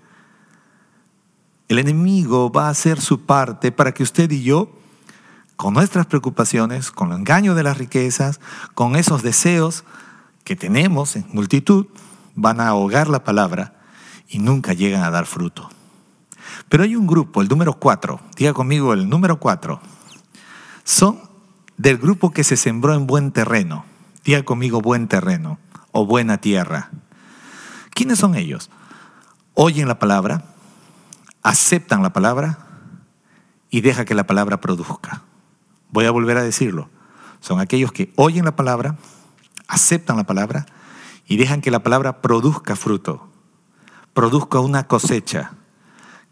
el 1.68 1.78
enemigo 1.78 2.52
va 2.52 2.66
a 2.66 2.72
hacer 2.72 3.00
su 3.00 3.22
parte 3.22 3.72
para 3.72 3.94
que 3.94 4.02
usted 4.02 4.30
y 4.30 4.42
yo, 4.42 4.83
con 5.56 5.74
nuestras 5.74 6.06
preocupaciones, 6.06 6.90
con 6.90 7.12
el 7.12 7.18
engaño 7.18 7.54
de 7.54 7.62
las 7.62 7.78
riquezas, 7.78 8.40
con 8.74 8.96
esos 8.96 9.22
deseos 9.22 9.84
que 10.44 10.56
tenemos 10.56 11.16
en 11.16 11.26
multitud, 11.32 11.86
van 12.34 12.60
a 12.60 12.68
ahogar 12.68 13.08
la 13.08 13.24
palabra 13.24 13.74
y 14.28 14.38
nunca 14.38 14.72
llegan 14.72 15.02
a 15.02 15.10
dar 15.10 15.26
fruto. 15.26 15.70
Pero 16.68 16.82
hay 16.82 16.96
un 16.96 17.06
grupo, 17.06 17.40
el 17.40 17.48
número 17.48 17.74
cuatro, 17.74 18.20
diga 18.36 18.52
conmigo 18.52 18.92
el 18.92 19.08
número 19.08 19.38
cuatro, 19.38 19.80
son 20.82 21.20
del 21.76 21.98
grupo 21.98 22.30
que 22.30 22.44
se 22.44 22.56
sembró 22.56 22.94
en 22.94 23.06
buen 23.06 23.32
terreno, 23.32 23.84
diga 24.24 24.42
conmigo 24.42 24.80
buen 24.80 25.08
terreno 25.08 25.58
o 25.92 26.06
buena 26.06 26.38
tierra. 26.38 26.90
¿Quiénes 27.90 28.18
son 28.18 28.34
ellos? 28.34 28.70
Oyen 29.54 29.88
la 29.88 29.98
palabra, 29.98 30.44
aceptan 31.42 32.02
la 32.02 32.12
palabra 32.12 32.58
y 33.70 33.80
deja 33.80 34.04
que 34.04 34.14
la 34.14 34.26
palabra 34.26 34.60
produzca. 34.60 35.22
Voy 35.94 36.04
a 36.04 36.10
volver 36.10 36.36
a 36.36 36.42
decirlo. 36.42 36.90
Son 37.40 37.60
aquellos 37.60 37.92
que 37.92 38.12
oyen 38.16 38.44
la 38.44 38.56
palabra, 38.56 38.98
aceptan 39.68 40.16
la 40.16 40.24
palabra 40.24 40.66
y 41.26 41.36
dejan 41.38 41.62
que 41.62 41.70
la 41.70 41.82
palabra 41.82 42.20
produzca 42.20 42.76
fruto 42.76 43.30
produzca 44.14 44.60
una 44.60 44.86
cosecha 44.86 45.52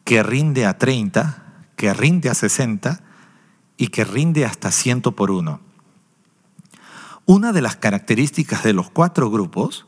que 0.04 0.22
rinde 0.22 0.64
a 0.64 0.78
30, 0.78 1.66
que 1.76 1.92
rinde 1.92 2.30
a 2.30 2.34
60 2.34 3.02
y 3.76 3.88
que 3.88 4.04
rinde 4.04 4.46
hasta 4.46 4.70
100 4.70 5.02
por 5.02 5.30
uno. 5.30 5.60
Una 7.26 7.52
de 7.52 7.60
las 7.60 7.76
características 7.76 8.62
de 8.62 8.72
los 8.72 8.90
cuatro 8.90 9.30
grupos, 9.30 9.86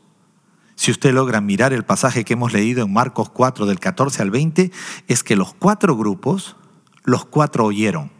si 0.75 0.91
usted 0.91 1.13
logra 1.13 1.41
mirar 1.41 1.73
el 1.73 1.83
pasaje 1.83 2.25
que 2.25 2.33
hemos 2.33 2.53
leído 2.53 2.83
en 2.83 2.93
Marcos 2.93 3.29
4 3.29 3.65
del 3.65 3.79
14 3.79 4.21
al 4.21 4.31
20, 4.31 4.71
es 5.07 5.23
que 5.23 5.35
los 5.35 5.53
cuatro 5.53 5.95
grupos, 5.95 6.57
los 7.03 7.25
cuatro 7.25 7.65
oyeron. 7.65 8.14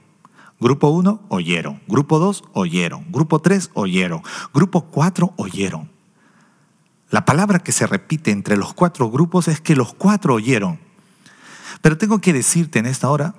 Grupo 0.59 0.87
1 0.87 1.25
oyeron, 1.29 1.81
grupo 1.87 2.17
2 2.17 2.43
oyeron, 2.53 3.05
grupo 3.11 3.39
3 3.39 3.71
oyeron, 3.73 4.23
grupo 4.53 4.85
4 4.85 5.33
oyeron. 5.35 5.95
La 7.09 7.25
palabra 7.25 7.59
que 7.59 7.71
se 7.71 7.87
repite 7.87 8.31
entre 8.31 8.57
los 8.57 8.73
cuatro 8.73 9.09
grupos 9.09 9.47
es 9.47 9.61
que 9.61 9.75
los 9.75 9.93
cuatro 9.93 10.33
oyeron. 10.33 10.79
Pero 11.81 11.97
tengo 11.97 12.19
que 12.19 12.33
decirte 12.33 12.79
en 12.79 12.85
esta 12.85 13.09
hora 13.09 13.35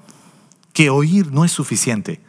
que 0.72 0.88
oír 0.90 1.32
no 1.32 1.44
es 1.44 1.52
suficiente. 1.52 2.22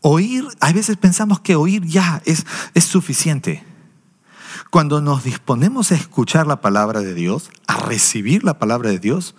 Oír, 0.00 0.46
a 0.60 0.72
veces 0.72 0.96
pensamos 0.96 1.40
que 1.40 1.56
oír 1.56 1.86
ya 1.86 2.20
es, 2.26 2.46
es 2.74 2.84
suficiente. 2.84 3.64
Cuando 4.70 5.00
nos 5.00 5.24
disponemos 5.24 5.92
a 5.92 5.94
escuchar 5.94 6.46
la 6.46 6.60
palabra 6.60 7.00
de 7.00 7.14
Dios, 7.14 7.50
a 7.66 7.78
recibir 7.78 8.44
la 8.44 8.58
palabra 8.58 8.90
de 8.90 8.98
Dios, 8.98 9.34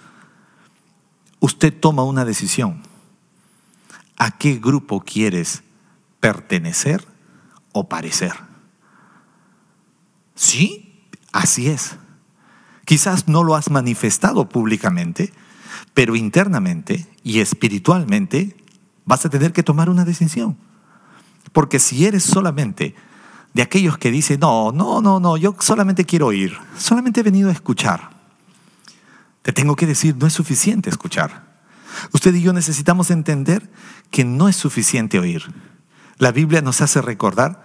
usted 1.40 1.74
toma 1.78 2.04
una 2.04 2.26
decisión. 2.26 2.82
¿A 4.18 4.38
qué 4.38 4.56
grupo 4.56 5.02
quieres 5.02 5.64
pertenecer 6.20 7.06
o 7.72 7.90
parecer? 7.90 8.34
¿Sí? 10.36 11.04
Así 11.32 11.68
es. 11.68 11.98
Quizás 12.86 13.28
no 13.28 13.44
lo 13.44 13.56
has 13.56 13.70
manifestado 13.72 14.48
públicamente, 14.48 15.34
pero 15.94 16.16
internamente 16.16 17.08
y 17.24 17.40
espiritualmente 17.40 18.56
vas 19.06 19.26
a 19.26 19.30
tener 19.30 19.54
que 19.54 19.64
tomar 19.64 19.90
una 19.90 20.06
decisión. 20.06 20.58
Porque 21.52 21.80
si 21.80 22.06
eres 22.06 22.24
solamente 22.24 22.96
de 23.54 23.62
aquellos 23.62 23.98
que 23.98 24.12
dicen, 24.12 24.42
no, 24.42 24.72
no, 24.72 25.02
no, 25.02 25.20
no, 25.20 25.38
yo 25.38 25.56
solamente 25.60 26.06
quiero 26.06 26.28
oír, 26.28 26.58
solamente 26.78 27.22
he 27.22 27.24
venido 27.24 27.50
a 27.50 27.54
escuchar, 27.54 28.10
te 29.42 29.54
tengo 29.54 29.76
que 29.76 29.86
decir, 29.86 30.16
no 30.18 30.28
es 30.28 30.34
suficiente 30.34 30.90
escuchar. 30.90 31.45
Usted 32.12 32.34
y 32.34 32.42
yo 32.42 32.54
necesitamos 32.54 33.12
entender 33.12 33.70
que 34.12 34.26
no 34.26 34.48
es 34.48 34.56
suficiente 34.56 35.20
oír. 35.20 35.44
La 36.18 36.32
Biblia 36.32 36.62
nos 36.62 36.82
hace 36.82 37.02
recordar 37.02 37.64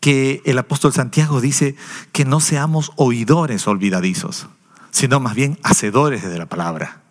que 0.00 0.42
el 0.44 0.58
apóstol 0.58 0.92
Santiago 0.92 1.40
dice 1.40 1.76
que 2.12 2.24
no 2.24 2.40
seamos 2.40 2.92
oidores 2.96 3.66
olvidadizos, 3.66 4.48
sino 4.90 5.20
más 5.20 5.34
bien 5.34 5.58
hacedores 5.62 6.22
de 6.22 6.38
la 6.38 6.46
palabra. 6.46 7.02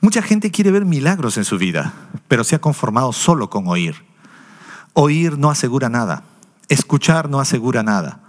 Mucha 0.00 0.22
gente 0.22 0.50
quiere 0.50 0.70
ver 0.70 0.84
milagros 0.84 1.36
en 1.36 1.44
su 1.44 1.58
vida, 1.58 1.92
pero 2.28 2.44
se 2.44 2.56
ha 2.56 2.60
conformado 2.60 3.12
solo 3.12 3.50
con 3.50 3.68
oír. 3.68 4.04
Oír 4.92 5.38
no 5.38 5.50
asegura 5.50 5.88
nada, 5.88 6.24
escuchar 6.68 7.28
no 7.28 7.40
asegura 7.40 7.82
nada. 7.82 8.20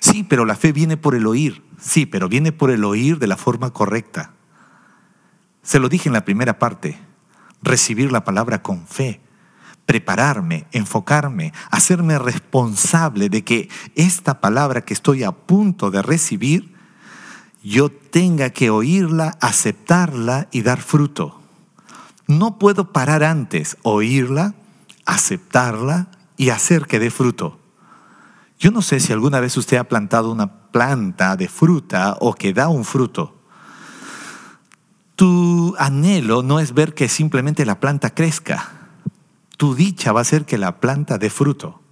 Sí, 0.00 0.22
pero 0.22 0.44
la 0.44 0.54
fe 0.54 0.72
viene 0.72 0.96
por 0.96 1.14
el 1.14 1.26
oír, 1.26 1.62
sí, 1.80 2.06
pero 2.06 2.28
viene 2.28 2.52
por 2.52 2.70
el 2.70 2.84
oír 2.84 3.18
de 3.18 3.26
la 3.26 3.36
forma 3.36 3.70
correcta. 3.70 4.32
Se 5.62 5.78
lo 5.78 5.88
dije 5.88 6.08
en 6.08 6.14
la 6.14 6.24
primera 6.24 6.58
parte, 6.58 6.98
recibir 7.62 8.12
la 8.12 8.24
palabra 8.24 8.62
con 8.62 8.86
fe 8.86 9.20
prepararme, 9.90 10.68
enfocarme, 10.70 11.52
hacerme 11.68 12.16
responsable 12.16 13.28
de 13.28 13.42
que 13.42 13.68
esta 13.96 14.40
palabra 14.40 14.82
que 14.82 14.94
estoy 14.94 15.24
a 15.24 15.32
punto 15.32 15.90
de 15.90 16.00
recibir, 16.00 16.76
yo 17.64 17.90
tenga 17.90 18.50
que 18.50 18.70
oírla, 18.70 19.36
aceptarla 19.40 20.46
y 20.52 20.62
dar 20.62 20.80
fruto. 20.80 21.42
No 22.28 22.56
puedo 22.56 22.92
parar 22.92 23.24
antes, 23.24 23.78
oírla, 23.82 24.54
aceptarla 25.06 26.12
y 26.36 26.50
hacer 26.50 26.86
que 26.86 27.00
dé 27.00 27.10
fruto. 27.10 27.58
Yo 28.60 28.70
no 28.70 28.82
sé 28.82 29.00
si 29.00 29.12
alguna 29.12 29.40
vez 29.40 29.56
usted 29.56 29.78
ha 29.78 29.88
plantado 29.88 30.30
una 30.30 30.70
planta 30.70 31.34
de 31.34 31.48
fruta 31.48 32.16
o 32.20 32.34
que 32.34 32.52
da 32.52 32.68
un 32.68 32.84
fruto. 32.84 33.39
Tu 35.20 35.74
anhelo 35.78 36.42
no 36.42 36.60
es 36.60 36.72
ver 36.72 36.94
que 36.94 37.10
simplemente 37.10 37.66
la 37.66 37.78
planta 37.78 38.14
crezca 38.14 38.80
tu 39.60 39.74
dicha 39.74 40.12
va 40.12 40.22
a 40.22 40.24
ser 40.24 40.46
que 40.46 40.56
la 40.56 40.80
planta 40.80 41.18
dé 41.18 41.28
fruto. 41.28 41.82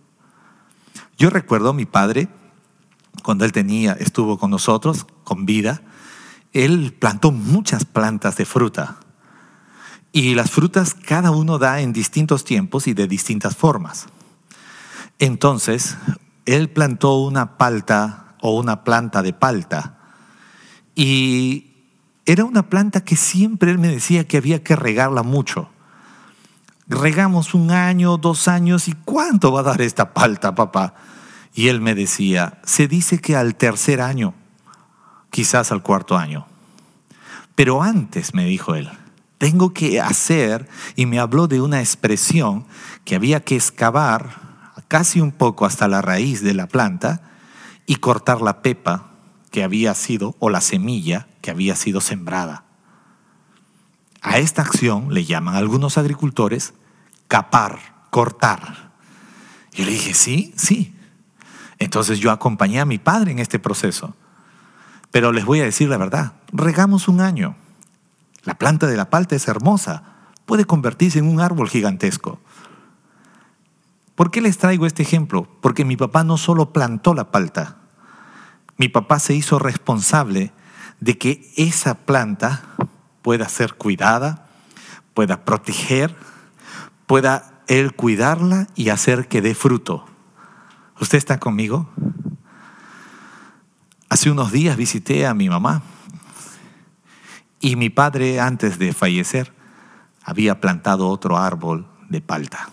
Yo 1.19 1.29
recuerdo 1.29 1.69
a 1.69 1.75
mi 1.75 1.85
padre, 1.85 2.29
cuando 3.23 3.45
él 3.45 3.53
tenía, 3.53 3.93
estuvo 3.93 4.39
con 4.39 4.51
nosotros, 4.51 5.05
con 5.23 5.45
vida, 5.45 5.83
él 6.55 6.97
plantó 6.99 7.31
muchas 7.31 7.85
plantas 7.85 8.39
de 8.39 8.47
fruta. 8.47 9.01
Y 10.13 10.35
las 10.35 10.51
frutas 10.51 10.95
cada 10.95 11.31
uno 11.31 11.59
da 11.59 11.83
en 11.83 11.93
distintos 11.93 12.43
tiempos 12.43 12.87
y 12.87 12.95
de 12.95 13.07
distintas 13.07 13.55
formas. 13.55 14.07
Entonces, 15.19 15.99
él 16.47 16.71
plantó 16.71 17.19
una 17.19 17.59
palta 17.59 18.35
o 18.41 18.59
una 18.59 18.83
planta 18.83 19.21
de 19.21 19.35
palta. 19.35 19.99
Y 20.95 21.68
era 22.31 22.45
una 22.45 22.69
planta 22.69 23.03
que 23.03 23.17
siempre 23.17 23.71
él 23.71 23.79
me 23.79 23.89
decía 23.89 24.27
que 24.29 24.37
había 24.37 24.63
que 24.63 24.77
regarla 24.77 25.23
mucho 25.23 25.71
regamos 26.89 27.55
un 27.55 27.71
año, 27.71 28.17
dos 28.17 28.49
años, 28.49 28.89
¿y 28.89 28.93
cuánto 28.93 29.53
va 29.53 29.61
a 29.61 29.65
dar 29.65 29.83
esta 29.83 30.15
palta, 30.15 30.55
papá? 30.55 30.95
Y 31.55 31.69
él 31.69 31.81
me 31.81 31.95
decía, 31.95 32.61
se 32.65 32.89
dice 32.89 33.21
que 33.21 33.37
al 33.37 33.55
tercer 33.55 34.01
año, 34.01 34.35
quizás 35.31 35.71
al 35.71 35.83
cuarto 35.83 36.17
año. 36.17 36.47
Pero 37.55 37.83
antes, 37.83 38.35
me 38.35 38.45
dijo 38.45 38.75
él, 38.75 38.91
tengo 39.37 39.75
que 39.75 40.01
hacer, 40.01 40.69
y 40.97 41.07
me 41.07 41.19
habló 41.19 41.47
de 41.47 41.61
una 41.61 41.81
expresión 41.81 42.67
que 43.05 43.15
había 43.15 43.41
que 43.45 43.57
excavar 43.57 44.49
casi 44.89 45.21
un 45.21 45.33
poco 45.33 45.67
hasta 45.67 45.89
la 45.89 46.01
raíz 46.01 46.43
de 46.43 46.55
la 46.55 46.67
planta 46.67 47.21
y 47.87 47.97
cortar 47.97 48.41
la 48.41 48.63
pepa 48.63 49.08
había 49.63 49.95
sido, 49.95 50.37
o 50.39 50.51
la 50.51 50.61
semilla 50.61 51.29
que 51.41 51.51
había 51.51 51.77
sido 51.77 52.01
sembrada. 52.01 52.65
A 54.21 54.39
esta 54.39 54.63
acción 54.63 55.15
le 55.15 55.25
llaman 55.25 55.55
algunos 55.55 55.97
agricultores 55.99 56.75
capar, 57.29 57.79
cortar. 58.11 58.93
Y 59.73 59.85
le 59.85 59.93
dije, 59.93 60.15
sí, 60.15 60.53
sí. 60.57 60.95
Entonces 61.79 62.19
yo 62.19 62.33
acompañé 62.33 62.81
a 62.81 62.85
mi 62.85 62.99
padre 62.99 63.33
en 63.33 63.39
este 63.39 63.59
proceso. 63.59 64.17
Pero 65.11 65.33
les 65.33 65.45
voy 65.45 65.61
a 65.61 65.65
decir 65.65 65.89
la 65.89 65.97
verdad, 65.97 66.33
regamos 66.53 67.09
un 67.09 67.21
año. 67.21 67.57
La 68.43 68.59
planta 68.59 68.87
de 68.87 68.97
la 68.97 69.11
palta 69.11 69.37
es 69.37 69.49
hermosa, 69.49 70.03
puede 70.47 70.65
convertirse 70.65 71.19
en 71.19 71.29
un 71.29 71.41
árbol 71.41 71.69
gigantesco. 71.69 72.41
¿Por 74.15 74.31
qué 74.31 74.41
les 74.41 74.59
traigo 74.59 74.87
este 74.87 75.03
ejemplo? 75.03 75.47
Porque 75.61 75.85
mi 75.85 75.97
papá 75.97 76.25
no 76.25 76.37
solo 76.39 76.73
plantó 76.73 77.15
la 77.15 77.31
palta, 77.31 77.77
mi 78.79 78.89
papá 78.89 79.19
se 79.19 79.35
hizo 79.35 79.59
responsable 79.59 80.53
de 81.01 81.19
que 81.19 81.53
esa 81.57 81.95
planta 81.95 82.63
pueda 83.23 83.49
ser 83.49 83.75
cuidada, 83.75 84.47
pueda 85.15 85.45
proteger, 85.45 86.17
pueda 87.07 87.63
el 87.67 87.93
cuidarla 87.95 88.69
y 88.75 88.89
hacer 88.89 89.29
que 89.29 89.43
dé 89.43 89.55
fruto. 89.55 90.07
¿Usted 91.01 91.19
está 91.19 91.39
conmigo? 91.39 91.91
Hace 94.09 94.31
unos 94.31 94.53
días 94.53 94.77
visité 94.77 95.27
a 95.27 95.35
mi 95.35 95.49
mamá 95.49 95.83
y 97.61 97.77
mi 97.77 97.91
padre 97.91 98.41
antes 98.41 98.79
de 98.79 98.93
fallecer 98.93 99.53
había 100.23 100.61
plantado 100.61 101.09
otro 101.09 101.37
árbol 101.37 101.87
de 102.09 102.21
palta. 102.21 102.71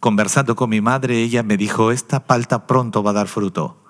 Conversando 0.00 0.54
con 0.54 0.70
mi 0.70 0.80
madre, 0.80 1.22
ella 1.22 1.42
me 1.42 1.56
dijo, 1.56 1.90
esta 1.90 2.24
palta 2.26 2.66
pronto 2.66 3.02
va 3.02 3.10
a 3.10 3.14
dar 3.14 3.28
fruto. 3.28 3.82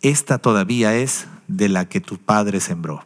Esta 0.00 0.38
todavía 0.38 0.94
es 0.94 1.26
de 1.48 1.68
la 1.68 1.88
que 1.88 2.00
tu 2.00 2.18
padre 2.18 2.60
sembró. 2.60 3.02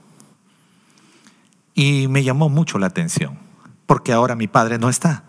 Y 1.74 2.06
me 2.08 2.24
llamó 2.24 2.48
mucho 2.48 2.78
la 2.78 2.88
atención, 2.88 3.38
porque 3.86 4.12
ahora 4.12 4.34
mi 4.34 4.46
padre 4.46 4.78
no 4.78 4.88
está, 4.88 5.24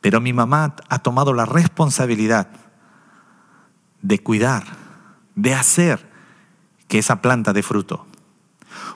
pero 0.00 0.20
mi 0.20 0.32
mamá 0.32 0.76
ha 0.88 0.98
tomado 1.00 1.34
la 1.34 1.44
responsabilidad 1.44 2.48
de 4.00 4.22
cuidar, 4.22 4.64
de 5.34 5.54
hacer 5.54 6.08
que 6.88 6.98
esa 6.98 7.20
planta 7.20 7.52
dé 7.52 7.62
fruto. 7.62 8.06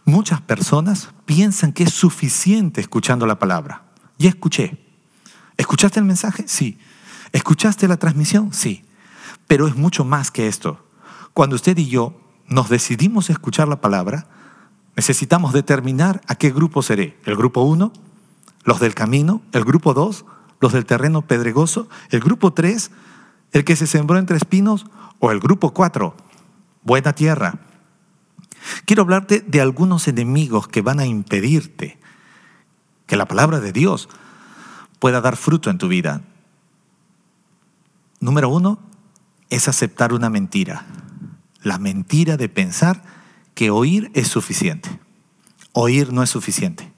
Muchas 0.05 0.41
personas 0.41 1.11
piensan 1.27 1.73
que 1.73 1.85
es 1.85 1.93
suficiente 1.93 2.81
escuchando 2.81 3.27
la 3.27 3.39
palabra. 3.39 3.83
Ya 4.19 4.31
escuché. 4.31 4.79
¿Escuchaste 5.57 5.99
el 6.01 6.07
mensaje? 6.07 6.45
Sí. 6.47 6.79
¿Escuchaste 7.35 7.89
la 7.89 7.97
transmisión? 7.97 8.53
Sí. 8.53 8.85
Pero 9.49 9.67
es 9.67 9.75
mucho 9.75 10.05
más 10.05 10.31
que 10.31 10.47
esto. 10.47 10.87
Cuando 11.33 11.57
usted 11.57 11.77
y 11.77 11.89
yo 11.89 12.17
nos 12.47 12.69
decidimos 12.69 13.29
escuchar 13.29 13.67
la 13.67 13.81
palabra, 13.81 14.29
necesitamos 14.95 15.53
determinar 15.53 16.21
a 16.29 16.37
qué 16.37 16.51
grupo 16.51 16.81
seré. 16.81 17.19
¿El 17.25 17.35
grupo 17.35 17.63
1? 17.63 17.93
¿Los 18.63 18.79
del 18.79 18.95
camino? 18.95 19.43
¿El 19.51 19.65
grupo 19.65 19.95
2? 19.95 20.25
¿Los 20.61 20.73
del 20.73 20.87
terreno 20.87 21.23
pedregoso? 21.23 21.89
¿El 22.11 22.21
grupo 22.21 22.53
3? 22.53 22.93
¿El 23.51 23.65
que 23.65 23.75
se 23.75 23.89
sembró 23.89 24.17
entre 24.19 24.37
espinos? 24.37 24.87
¿O 25.19 25.33
el 25.33 25.41
grupo 25.41 25.75
4? 25.75 26.15
Buena 26.85 27.15
tierra. 27.15 27.59
Quiero 28.87 29.03
hablarte 29.03 29.41
de 29.41 29.61
algunos 29.61 30.07
enemigos 30.07 30.69
que 30.69 30.83
van 30.83 31.01
a 31.01 31.07
impedirte 31.07 31.99
que 33.07 33.17
la 33.17 33.27
palabra 33.27 33.59
de 33.59 33.73
Dios 33.73 34.09
pueda 35.01 35.21
dar 35.21 35.37
fruto 35.37 35.69
en 35.69 35.79
tu 35.79 35.89
vida. 35.89 36.23
Número 38.21 38.49
uno 38.49 38.79
es 39.51 39.69
aceptar 39.69 40.13
una 40.13 40.31
mentira. 40.31 40.87
La 41.63 41.79
mentira 41.79 42.37
de 42.37 42.49
pensar 42.49 43.03
que 43.55 43.71
oír 43.71 44.11
es 44.15 44.29
suficiente. 44.29 45.01
Oír 45.73 46.13
no 46.13 46.23
es 46.23 46.31
suficiente. 46.31 46.93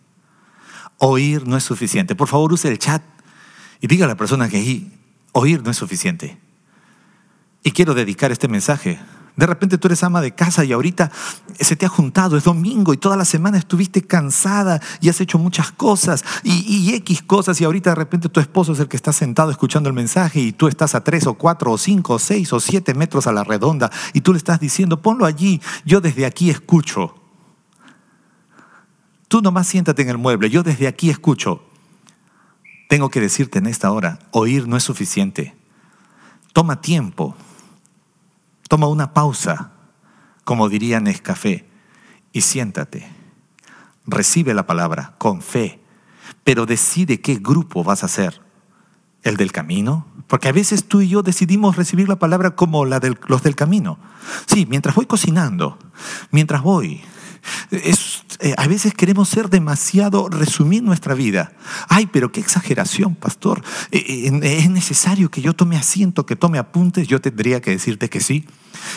Oír 0.98 1.46
no 1.46 1.56
es 1.56 1.64
suficiente. 1.64 2.14
Por 2.14 2.28
favor, 2.28 2.52
use 2.52 2.68
el 2.68 2.78
chat 2.78 3.02
y 3.80 3.86
diga 3.86 4.06
a 4.06 4.08
la 4.08 4.16
persona 4.16 4.48
que 4.48 4.90
oír 5.32 5.62
no 5.62 5.70
es 5.70 5.76
suficiente. 5.76 6.38
Y 7.62 7.72
quiero 7.72 7.94
dedicar 7.94 8.32
este 8.32 8.48
mensaje 8.48 8.98
de 9.36 9.46
repente 9.46 9.76
tú 9.76 9.88
eres 9.88 10.02
ama 10.02 10.22
de 10.22 10.34
casa 10.34 10.64
y 10.64 10.72
ahorita 10.72 11.12
se 11.60 11.76
te 11.76 11.84
ha 11.84 11.90
juntado, 11.90 12.36
es 12.36 12.44
domingo 12.44 12.94
y 12.94 12.96
toda 12.96 13.16
la 13.16 13.26
semana 13.26 13.58
estuviste 13.58 14.02
cansada 14.02 14.80
y 15.00 15.10
has 15.10 15.20
hecho 15.20 15.38
muchas 15.38 15.70
cosas 15.72 16.24
y, 16.42 16.94
X 16.94 17.22
cosas 17.22 17.60
y 17.60 17.64
ahorita 17.64 17.90
de 17.90 17.96
repente 17.96 18.30
tu 18.30 18.40
esposo 18.40 18.72
es 18.72 18.80
el 18.80 18.88
que 18.88 18.96
está 18.96 19.12
sentado 19.12 19.50
escuchando 19.50 19.90
el 19.90 19.94
mensaje 19.94 20.40
y 20.40 20.52
tú 20.52 20.68
estás 20.68 20.94
a 20.94 21.04
tres 21.04 21.26
o 21.26 21.34
cuatro 21.34 21.72
o 21.72 21.78
cinco 21.78 22.14
o 22.14 22.18
seis 22.18 22.52
o 22.52 22.60
siete 22.60 22.94
metros 22.94 23.26
a 23.26 23.32
la 23.32 23.44
redonda 23.44 23.90
y 24.14 24.22
tú 24.22 24.32
le 24.32 24.38
estás 24.38 24.58
diciendo, 24.58 25.02
ponlo 25.02 25.26
allí, 25.26 25.60
yo 25.84 26.00
desde 26.00 26.24
aquí 26.24 26.48
escucho. 26.48 27.14
Tú 29.28 29.42
nomás 29.42 29.66
siéntate 29.66 30.02
en 30.02 30.08
el 30.08 30.18
mueble, 30.18 30.48
yo 30.48 30.62
desde 30.62 30.86
aquí 30.86 31.10
escucho. 31.10 31.62
Tengo 32.88 33.10
que 33.10 33.20
decirte 33.20 33.58
en 33.58 33.66
esta 33.66 33.90
hora, 33.90 34.20
oír 34.30 34.66
no 34.66 34.76
es 34.76 34.84
suficiente. 34.84 35.54
Toma 36.52 36.80
tiempo 36.80 37.36
Toma 38.68 38.88
una 38.88 39.14
pausa, 39.14 39.72
como 40.44 40.68
diría 40.68 41.00
Nescafé, 41.00 41.68
y 42.32 42.42
siéntate. 42.42 43.08
Recibe 44.06 44.54
la 44.54 44.66
palabra 44.66 45.14
con 45.18 45.42
fe, 45.42 45.80
pero 46.44 46.66
decide 46.66 47.20
qué 47.20 47.36
grupo 47.36 47.84
vas 47.84 48.04
a 48.04 48.08
ser. 48.08 48.42
¿El 49.22 49.36
del 49.36 49.50
camino? 49.50 50.06
Porque 50.28 50.48
a 50.48 50.52
veces 50.52 50.86
tú 50.86 51.00
y 51.00 51.08
yo 51.08 51.22
decidimos 51.22 51.76
recibir 51.76 52.08
la 52.08 52.16
palabra 52.16 52.54
como 52.54 52.84
los 52.84 53.42
del 53.42 53.56
camino. 53.56 53.98
Sí, 54.46 54.66
mientras 54.68 54.94
voy 54.94 55.06
cocinando, 55.06 55.78
mientras 56.30 56.62
voy 56.62 57.02
eh, 58.40 58.54
a 58.56 58.66
veces 58.66 58.94
queremos 58.94 59.28
ser 59.28 59.48
demasiado, 59.48 60.28
resumir 60.28 60.82
nuestra 60.82 61.14
vida. 61.14 61.52
Ay, 61.88 62.06
pero 62.06 62.32
qué 62.32 62.40
exageración, 62.40 63.14
pastor. 63.14 63.62
Eh, 63.92 64.30
eh, 64.32 64.58
es 64.58 64.70
necesario 64.70 65.30
que 65.30 65.42
yo 65.42 65.54
tome 65.54 65.76
asiento, 65.76 66.26
que 66.26 66.36
tome 66.36 66.58
apuntes. 66.58 67.08
Yo 67.08 67.20
tendría 67.20 67.60
que 67.60 67.70
decirte 67.70 68.10
que 68.10 68.20
sí. 68.20 68.46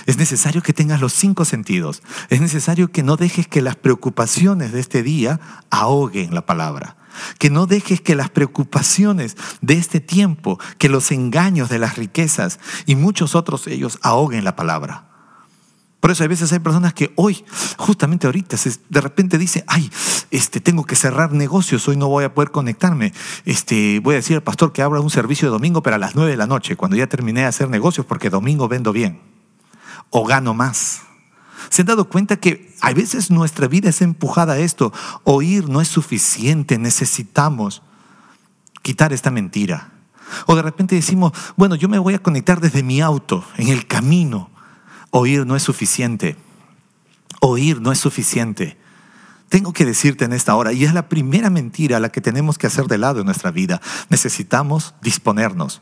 Es 0.05 0.17
necesario 0.17 0.61
que 0.61 0.73
tengas 0.73 1.01
los 1.01 1.13
cinco 1.13 1.45
sentidos. 1.45 2.01
Es 2.29 2.41
necesario 2.41 2.91
que 2.91 3.03
no 3.03 3.15
dejes 3.15 3.47
que 3.47 3.61
las 3.61 3.75
preocupaciones 3.75 4.71
de 4.71 4.79
este 4.79 5.03
día 5.03 5.39
ahoguen 5.69 6.33
la 6.33 6.45
palabra. 6.45 6.97
Que 7.37 7.49
no 7.49 7.65
dejes 7.65 8.01
que 8.01 8.15
las 8.15 8.29
preocupaciones 8.29 9.35
de 9.61 9.75
este 9.75 9.99
tiempo, 9.99 10.59
que 10.77 10.89
los 10.89 11.11
engaños 11.11 11.69
de 11.69 11.79
las 11.79 11.97
riquezas 11.97 12.59
y 12.85 12.95
muchos 12.95 13.35
otros 13.35 13.67
ellos 13.67 13.99
ahoguen 14.01 14.43
la 14.43 14.55
palabra. 14.55 15.08
Por 15.99 16.11
eso 16.11 16.23
a 16.23 16.27
veces 16.27 16.51
hay 16.53 16.59
personas 16.59 16.93
que 16.93 17.11
hoy, 17.15 17.43
justamente 17.77 18.25
ahorita, 18.25 18.55
de 18.89 19.01
repente 19.01 19.37
dice, 19.37 19.65
ay, 19.67 19.91
este, 20.31 20.61
tengo 20.61 20.85
que 20.85 20.95
cerrar 20.95 21.33
negocios, 21.33 21.87
hoy 21.89 21.97
no 21.97 22.07
voy 22.07 22.23
a 22.23 22.33
poder 22.33 22.51
conectarme. 22.51 23.13
Este, 23.43 23.99
voy 23.99 24.13
a 24.13 24.17
decir 24.17 24.37
al 24.37 24.43
pastor 24.43 24.71
que 24.71 24.81
abra 24.81 25.01
un 25.01 25.09
servicio 25.09 25.49
de 25.49 25.51
domingo, 25.51 25.83
pero 25.83 25.97
a 25.97 25.99
las 25.99 26.15
nueve 26.15 26.31
de 26.31 26.37
la 26.37 26.47
noche, 26.47 26.77
cuando 26.77 26.95
ya 26.95 27.07
terminé 27.07 27.41
de 27.41 27.47
hacer 27.47 27.69
negocios, 27.69 28.05
porque 28.05 28.29
domingo 28.29 28.69
vendo 28.69 28.93
bien 28.93 29.19
o 30.09 30.25
gano 30.25 30.53
más. 30.53 31.01
¿Se 31.69 31.81
han 31.81 31.87
dado 31.87 32.07
cuenta 32.07 32.37
que 32.37 32.73
a 32.79 32.93
veces 32.93 33.29
nuestra 33.29 33.67
vida 33.67 33.89
es 33.89 34.01
empujada 34.01 34.53
a 34.53 34.59
esto? 34.59 34.93
Oír 35.23 35.67
no 35.67 35.81
es 35.81 35.89
suficiente, 35.89 36.77
necesitamos 36.77 37.81
quitar 38.81 39.11
esta 39.11 39.31
mentira. 39.31 39.91
O 40.45 40.55
de 40.55 40.61
repente 40.61 40.95
decimos, 40.95 41.33
bueno, 41.57 41.75
yo 41.75 41.89
me 41.89 41.99
voy 41.99 42.13
a 42.13 42.23
conectar 42.23 42.61
desde 42.61 42.83
mi 42.83 43.01
auto, 43.01 43.43
en 43.57 43.67
el 43.67 43.85
camino 43.85 44.48
Oír 45.11 45.45
no 45.45 45.55
es 45.55 45.63
suficiente. 45.63 46.35
Oír 47.41 47.81
no 47.81 47.91
es 47.91 47.99
suficiente. 47.99 48.77
Tengo 49.49 49.73
que 49.73 49.85
decirte 49.85 50.25
en 50.25 50.33
esta 50.33 50.55
hora, 50.55 50.73
y 50.73 50.85
es 50.85 50.93
la 50.93 51.09
primera 51.09 51.49
mentira 51.49 51.99
la 51.99 52.09
que 52.09 52.21
tenemos 52.21 52.59
que 52.59 52.67
hacer 52.67 52.85
de 52.85 52.99
lado 52.99 53.19
en 53.19 53.25
nuestra 53.25 53.49
vida. 53.49 53.81
Necesitamos 54.09 54.93
disponernos, 55.01 55.81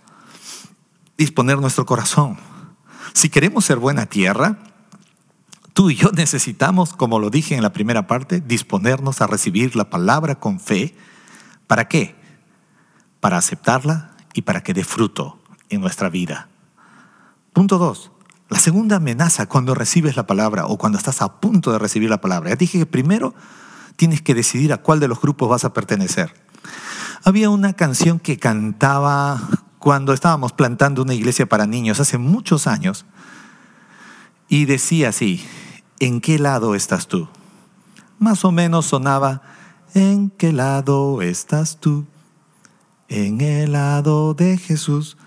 disponer 1.17 1.57
nuestro 1.57 1.85
corazón. 1.85 2.37
Si 3.13 3.29
queremos 3.29 3.65
ser 3.65 3.77
buena 3.77 4.05
tierra, 4.05 4.59
tú 5.73 5.89
y 5.89 5.95
yo 5.95 6.11
necesitamos, 6.11 6.93
como 6.93 7.19
lo 7.19 7.29
dije 7.29 7.55
en 7.55 7.61
la 7.61 7.73
primera 7.73 8.07
parte, 8.07 8.39
disponernos 8.39 9.21
a 9.21 9.27
recibir 9.27 9.75
la 9.75 9.89
palabra 9.89 10.35
con 10.35 10.61
fe. 10.61 10.95
¿Para 11.67 11.89
qué? 11.89 12.15
Para 13.19 13.37
aceptarla 13.37 14.11
y 14.33 14.43
para 14.43 14.63
que 14.63 14.73
dé 14.73 14.85
fruto 14.85 15.39
en 15.69 15.81
nuestra 15.81 16.09
vida. 16.09 16.47
Punto 17.51 17.77
dos, 17.77 18.11
la 18.49 18.59
segunda 18.59 18.97
amenaza 18.97 19.47
cuando 19.47 19.75
recibes 19.75 20.15
la 20.15 20.25
palabra 20.25 20.65
o 20.65 20.77
cuando 20.77 20.97
estás 20.97 21.21
a 21.21 21.39
punto 21.39 21.71
de 21.71 21.79
recibir 21.79 22.09
la 22.09 22.21
palabra. 22.21 22.49
Ya 22.49 22.55
dije 22.55 22.79
que 22.79 22.85
primero 22.85 23.33
tienes 23.95 24.21
que 24.21 24.33
decidir 24.33 24.71
a 24.71 24.77
cuál 24.77 24.99
de 24.99 25.07
los 25.07 25.19
grupos 25.19 25.49
vas 25.49 25.65
a 25.65 25.73
pertenecer. 25.73 26.33
Había 27.23 27.49
una 27.49 27.73
canción 27.73 28.19
que 28.19 28.37
cantaba 28.37 29.41
cuando 29.79 30.13
estábamos 30.13 30.53
plantando 30.53 31.01
una 31.01 31.13
iglesia 31.13 31.45
para 31.45 31.65
niños 31.65 31.99
hace 31.99 32.17
muchos 32.17 32.67
años 32.67 33.05
y 34.47 34.65
decía 34.65 35.09
así, 35.09 35.45
¿en 35.99 36.21
qué 36.21 36.39
lado 36.39 36.73
estás 36.73 37.07
tú? 37.07 37.27
Más 38.19 38.45
o 38.45 38.51
menos 38.51 38.85
sonaba, 38.85 39.41
¿en 39.93 40.29
qué 40.29 40.53
lado 40.53 41.21
estás 41.21 41.79
tú? 41.79 42.05
En 43.09 43.41
el 43.41 43.73
lado 43.73 44.33
de 44.33 44.57
Jesús 44.57 45.17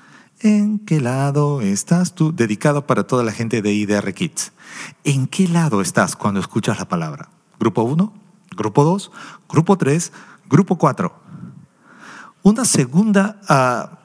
¿En 0.43 0.79
qué 0.79 1.03
lado 1.03 1.61
estás 1.61 2.15
tú? 2.15 2.35
Dedicado 2.35 2.87
para 2.87 3.07
toda 3.07 3.23
la 3.23 3.33
gente 3.33 3.61
de 3.61 3.75
IDR 3.75 4.15
Kids. 4.15 4.53
¿En 5.05 5.27
qué 5.27 5.47
lado 5.47 5.83
estás 5.83 6.17
cuando 6.17 6.41
escuchas 6.41 6.79
la 6.79 6.89
palabra? 6.89 7.29
¿Grupo 7.59 7.83
1? 7.83 8.11
¿Grupo 8.57 8.85
2? 8.85 9.13
¿Grupo 9.51 9.77
3? 9.77 10.13
¿Grupo 10.49 10.79
4? 10.79 11.15
Una 12.43 12.65
segunda 12.65 13.39
ah, 13.51 13.99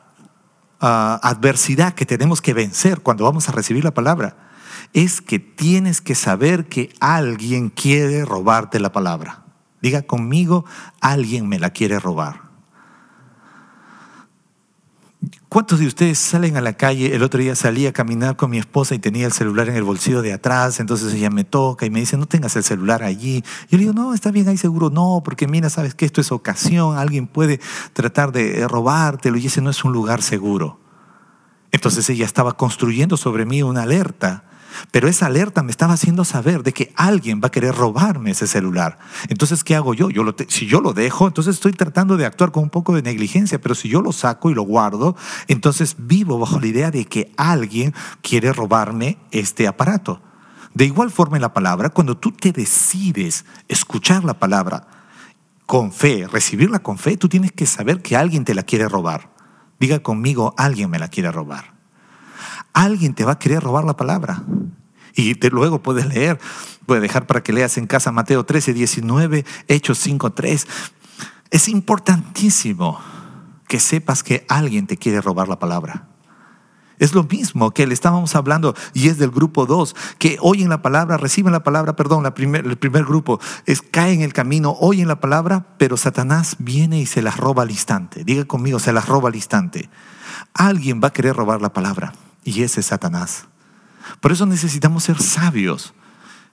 ah, 0.82 1.21
adversidad 1.24 1.93
que 1.93 2.06
tenemos 2.06 2.41
que 2.41 2.54
vencer 2.54 3.00
cuando 3.00 3.24
vamos 3.24 3.48
a 3.48 3.54
recibir 3.54 3.86
la 3.86 3.93
palabra 3.93 4.36
es 4.91 5.21
que 5.21 5.39
tienes 5.39 6.02
que 6.02 6.15
saber 6.15 6.67
que 6.67 6.93
alguien 7.00 7.69
quiere 7.69 8.26
robarte 8.26 8.82
la 8.82 8.91
palabra. 8.91 9.45
Diga 9.82 10.02
conmigo, 10.02 10.65
alguien 11.00 11.48
me 11.48 11.60
la 11.60 11.69
quiere 11.69 11.98
robar. 11.98 12.44
¿Cuántos 15.50 15.80
de 15.80 15.88
ustedes 15.88 16.20
salen 16.20 16.58
a 16.58 16.62
la 16.62 16.74
calle? 16.74 17.16
El 17.16 17.24
otro 17.24 17.40
día 17.40 17.56
salí 17.56 17.88
a 17.88 17.94
caminar 17.94 18.36
con 18.36 18.50
mi 18.50 18.58
esposa 18.58 18.96
y 18.96 19.00
tenía 19.00 19.26
el 19.26 19.32
celular 19.32 19.70
en 19.70 19.76
el 19.76 19.84
bolsillo 19.84 20.22
de 20.22 20.34
atrás, 20.34 20.80
entonces 20.80 21.14
ella 21.14 21.30
me 21.30 21.44
toca 21.44 21.86
y 21.86 21.90
me 21.90 22.00
dice, 22.00 22.18
no 22.18 22.26
tengas 22.26 22.56
el 22.56 22.64
celular 22.64 23.04
allí. 23.04 23.44
Yo 23.70 23.78
le 23.78 23.86
digo, 23.86 23.94
no, 23.94 24.14
está 24.14 24.32
bien 24.32 24.48
ahí 24.48 24.58
seguro, 24.58 24.90
no, 24.90 25.22
porque 25.24 25.48
mira, 25.48 25.70
sabes 25.70 25.96
que 25.96 26.06
esto 26.06 26.22
es 26.22 26.32
ocasión, 26.32 26.98
alguien 26.98 27.28
puede 27.28 27.60
tratar 27.94 28.32
de 28.32 28.68
robártelo 28.68 29.38
y 29.38 29.48
ese 29.48 29.62
no 29.62 29.70
es 29.70 29.84
un 29.84 29.94
lugar 29.94 30.22
seguro. 30.22 30.80
Entonces 31.72 32.10
ella 32.10 32.26
estaba 32.26 32.58
construyendo 32.58 33.18
sobre 33.18 33.46
mí 33.46 33.64
una 33.64 33.84
alerta 33.84 34.44
pero 34.92 35.08
esa 35.08 35.28
alerta 35.28 35.64
me 35.64 35.72
estaba 35.72 35.94
haciendo 35.94 36.26
saber 36.26 36.64
de 36.64 36.74
que 36.74 36.92
alguien 36.96 37.42
va 37.44 37.48
a 37.48 37.52
querer 37.52 37.76
robarme 37.76 38.32
ese 38.32 38.48
celular. 38.48 38.98
Entonces, 39.30 39.64
¿qué 39.64 39.76
hago 39.76 39.94
yo? 39.94 40.10
si 40.48 40.66
yo 40.68 40.82
lo 40.82 40.94
dejo, 40.94 41.28
entonces 41.28 41.56
estoy 41.56 41.74
tratando 41.74 42.18
de 42.18 42.26
actuar 42.26 42.52
con 42.52 42.64
un 42.64 42.70
poco 42.70 42.94
de 42.94 43.02
negligencia, 43.02 43.60
pero 43.60 43.76
si 43.76 43.90
yo 43.90 44.02
lo 44.02 44.12
saco 44.12 44.50
y 44.50 44.54
lo 44.54 44.64
guardo, 44.64 45.16
entonces 45.48 45.96
vivo 45.98 46.40
bajo 46.40 46.60
la 46.60 46.68
idea 46.68 46.92
de 46.92 47.06
que 47.06 47.32
alguien 47.38 47.94
quiere 48.22 48.54
robarme 48.54 49.18
este 49.32 49.68
aparato. 49.68 50.22
De 50.74 50.86
igual 50.86 51.12
forma 51.12 51.38
en 51.38 51.42
la 51.42 51.54
palabra, 51.54 51.90
cuando 51.90 52.18
tú 52.18 52.32
te 52.32 52.52
decides 52.52 53.46
escuchar 53.68 54.24
la 54.24 54.40
palabra 54.40 54.88
con 55.66 55.92
fe, 55.92 56.28
recibirla 56.28 56.80
con 56.80 56.98
fe, 56.98 57.18
tú 57.18 57.30
tienes 57.30 57.52
que 57.52 57.66
saber 57.66 58.02
que 58.02 58.16
alguien 58.16 58.46
te 58.46 58.54
la 58.54 58.64
quiere 58.64 58.88
robar. 58.90 59.34
Diga 59.80 60.00
conmigo, 60.00 60.54
alguien 60.58 60.90
me 60.90 61.00
la 61.00 61.08
quiere 61.08 61.32
robar. 61.32 61.75
Alguien 62.76 63.14
te 63.14 63.24
va 63.24 63.32
a 63.32 63.40
querer 63.40 63.64
robar 63.64 63.86
la 63.86 63.96
palabra. 63.96 64.44
Y 65.16 65.34
luego 65.48 65.82
puedes 65.82 66.06
leer, 66.08 66.38
puedes 66.86 67.02
dejar 67.02 67.26
para 67.26 67.42
que 67.42 67.54
leas 67.54 67.78
en 67.78 67.88
casa 67.88 68.12
Mateo 68.12 68.46
13, 68.46 68.74
19, 68.74 69.46
Hechos 69.70 69.98
5, 70.00 70.34
3. 70.34 70.68
Es 71.52 71.70
importantísimo 71.70 73.00
que 73.70 73.80
sepas 73.80 74.24
que 74.24 74.46
alguien 74.50 74.88
te 74.88 74.98
quiere 74.98 75.22
robar 75.22 75.48
la 75.48 75.58
palabra. 75.58 76.10
Es 77.00 77.14
lo 77.14 77.24
mismo 77.24 77.72
que 77.72 77.88
le 77.88 77.94
estábamos 77.94 78.36
hablando 78.36 78.76
y 78.94 79.08
es 79.08 79.18
del 79.18 79.32
grupo 79.32 79.66
2, 79.66 79.96
que 80.20 80.38
oyen 80.42 80.68
la 80.68 80.82
palabra, 80.82 81.16
reciben 81.16 81.54
la 81.54 81.64
palabra, 81.64 81.96
perdón, 81.96 82.26
el 82.26 82.34
primer 82.78 83.06
grupo 83.06 83.40
es 83.66 83.82
cae 83.82 84.12
en 84.12 84.22
el 84.22 84.34
camino, 84.34 84.76
oyen 84.82 85.08
la 85.08 85.22
palabra, 85.22 85.66
pero 85.78 85.96
Satanás 85.96 86.58
viene 86.60 87.00
y 87.00 87.06
se 87.06 87.22
las 87.22 87.38
roba 87.38 87.64
al 87.64 87.72
instante. 87.72 88.26
Diga 88.26 88.44
conmigo, 88.44 88.80
se 88.80 88.92
las 88.92 89.08
roba 89.08 89.30
al 89.30 89.36
instante. 89.36 89.90
Alguien 90.54 91.00
va 91.02 91.08
a 91.08 91.14
querer 91.14 91.38
robar 91.38 91.62
la 91.62 91.72
palabra 91.72 92.12
y 92.45 92.62
ese 92.62 92.79
es 92.79 92.86
Satanás. 92.86 93.47
Por 94.21 94.31
eso 94.31 94.45
necesitamos 94.45 95.03
ser 95.03 95.21
sabios. 95.21 95.93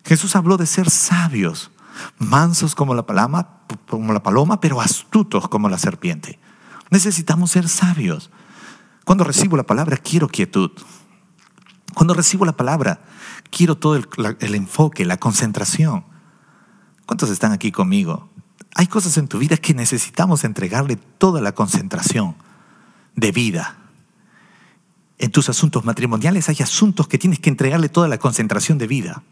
Jesús 0.04 0.34
habló 0.34 0.56
de 0.56 0.66
ser 0.66 0.90
sabios, 0.90 1.70
mansos 2.18 2.74
como 2.74 2.94
la 2.94 3.06
paloma, 3.06 3.60
como 3.88 4.12
la 4.12 4.22
paloma, 4.22 4.58
pero 4.58 4.80
astutos 4.80 5.48
como 5.48 5.68
la 5.68 5.78
serpiente. 5.78 6.40
Necesitamos 6.90 7.52
ser 7.52 7.68
sabios. 7.68 8.30
Cuando 9.04 9.22
recibo 9.22 9.56
la 9.56 9.64
palabra, 9.64 9.98
quiero 9.98 10.28
quietud. 10.28 10.70
Cuando 11.94 12.14
recibo 12.14 12.46
la 12.46 12.56
palabra, 12.56 13.00
quiero 13.50 13.76
todo 13.76 13.96
el, 13.96 14.08
el 14.40 14.54
enfoque, 14.54 15.04
la 15.04 15.18
concentración. 15.18 16.04
¿Cuántos 17.04 17.28
están 17.28 17.52
aquí 17.52 17.70
conmigo? 17.70 18.30
Hay 18.74 18.86
cosas 18.86 19.18
en 19.18 19.28
tu 19.28 19.38
vida 19.38 19.58
que 19.58 19.74
necesitamos 19.74 20.44
entregarle 20.44 20.96
toda 20.96 21.42
la 21.42 21.52
concentración 21.52 22.34
de 23.14 23.30
vida 23.30 23.81
en 25.22 25.30
tus 25.30 25.48
asuntos 25.48 25.84
matrimoniales 25.84 26.48
hay 26.48 26.56
asuntos 26.62 27.06
que 27.06 27.16
tienes 27.16 27.38
que 27.38 27.48
entregarle 27.48 27.88
toda 27.88 28.08
la 28.08 28.18
concentración 28.18 28.76
de 28.76 28.88
vida. 28.88 29.22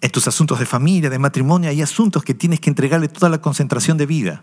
En 0.00 0.10
tus 0.10 0.26
asuntos 0.26 0.58
de 0.58 0.64
familia, 0.64 1.10
de 1.10 1.18
matrimonio, 1.18 1.68
hay 1.68 1.82
asuntos 1.82 2.24
que 2.24 2.32
tienes 2.32 2.58
que 2.58 2.70
entregarle 2.70 3.08
toda 3.08 3.28
la 3.28 3.42
concentración 3.42 3.98
de 3.98 4.06
vida. 4.06 4.42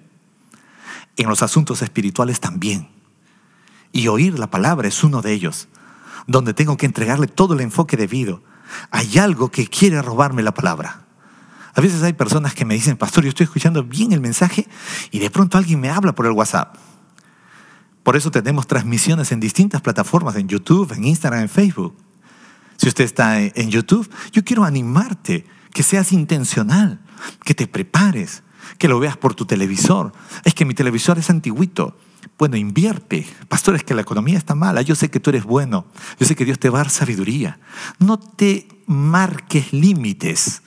En 1.18 1.28
los 1.28 1.42
asuntos 1.42 1.82
espirituales 1.82 2.40
también. 2.40 2.90
Y 3.92 4.08
oír 4.08 4.38
la 4.38 4.52
palabra 4.52 4.88
es 4.88 5.04
uno 5.04 5.24
de 5.24 5.34
ellos, 5.34 5.68
donde 6.28 6.54
tengo 6.54 6.78
que 6.78 6.86
entregarle 6.86 7.26
todo 7.26 7.56
el 7.56 7.62
enfoque 7.62 7.98
debido. 7.98 8.44
Hay 8.92 9.18
algo 9.18 9.50
que 9.50 9.66
quiere 9.66 10.00
robarme 10.04 10.44
la 10.44 10.54
palabra. 10.54 11.08
A 11.74 11.82
veces 11.82 12.04
hay 12.04 12.14
personas 12.14 12.54
que 12.54 12.66
me 12.66 12.76
dicen, 12.76 12.98
pastor, 12.98 13.24
yo 13.24 13.30
estoy 13.30 13.46
escuchando 13.46 13.84
bien 13.84 14.12
el 14.12 14.22
mensaje 14.22 14.68
y 15.10 15.18
de 15.18 15.32
pronto 15.32 15.58
alguien 15.58 15.80
me 15.80 15.90
habla 15.90 16.14
por 16.14 16.28
el 16.28 16.34
WhatsApp. 16.34 16.78
Por 18.04 18.16
eso 18.16 18.32
tenemos 18.32 18.68
transmisiones 18.68 19.32
en 19.32 19.40
distintas 19.40 19.82
plataformas, 19.82 20.36
en 20.36 20.48
YouTube, 20.48 20.92
en 20.94 21.06
Instagram, 21.06 21.42
en 21.42 21.50
Facebook. 21.50 21.96
Si 22.78 22.88
usted 22.88 23.04
está 23.04 23.40
en 23.42 23.70
YouTube, 23.70 24.10
yo 24.32 24.44
quiero 24.44 24.64
animarte, 24.64 25.46
que 25.72 25.84
seas 25.84 26.12
intencional, 26.12 27.00
que 27.44 27.54
te 27.54 27.68
prepares, 27.68 28.44
que 28.78 28.88
lo 28.88 29.00
veas 29.00 29.18
por 29.18 29.36
tu 29.36 29.46
televisor. 29.46 30.12
Es 30.44 30.54
que 30.54 30.66
mi 30.66 30.74
televisor 30.74 31.20
es 31.20 31.30
antiguito. 31.30 31.98
Bueno, 32.38 32.58
invierte. 32.58 33.28
Pastor, 33.48 33.76
es 33.76 33.84
que 33.84 33.94
la 33.94 34.02
economía 34.02 34.38
está 34.38 34.56
mala. 34.56 34.82
Yo 34.82 34.96
sé 34.96 35.10
que 35.10 35.20
tú 35.20 35.30
eres 35.30 35.44
bueno. 35.44 35.86
Yo 36.20 36.26
sé 36.26 36.36
que 36.36 36.46
Dios 36.46 36.60
te 36.60 36.70
va 36.70 36.80
a 36.80 36.84
dar 36.84 36.90
sabiduría. 36.90 37.60
No 38.00 38.18
te 38.18 38.68
marques 38.88 39.74
límites. 39.74 40.64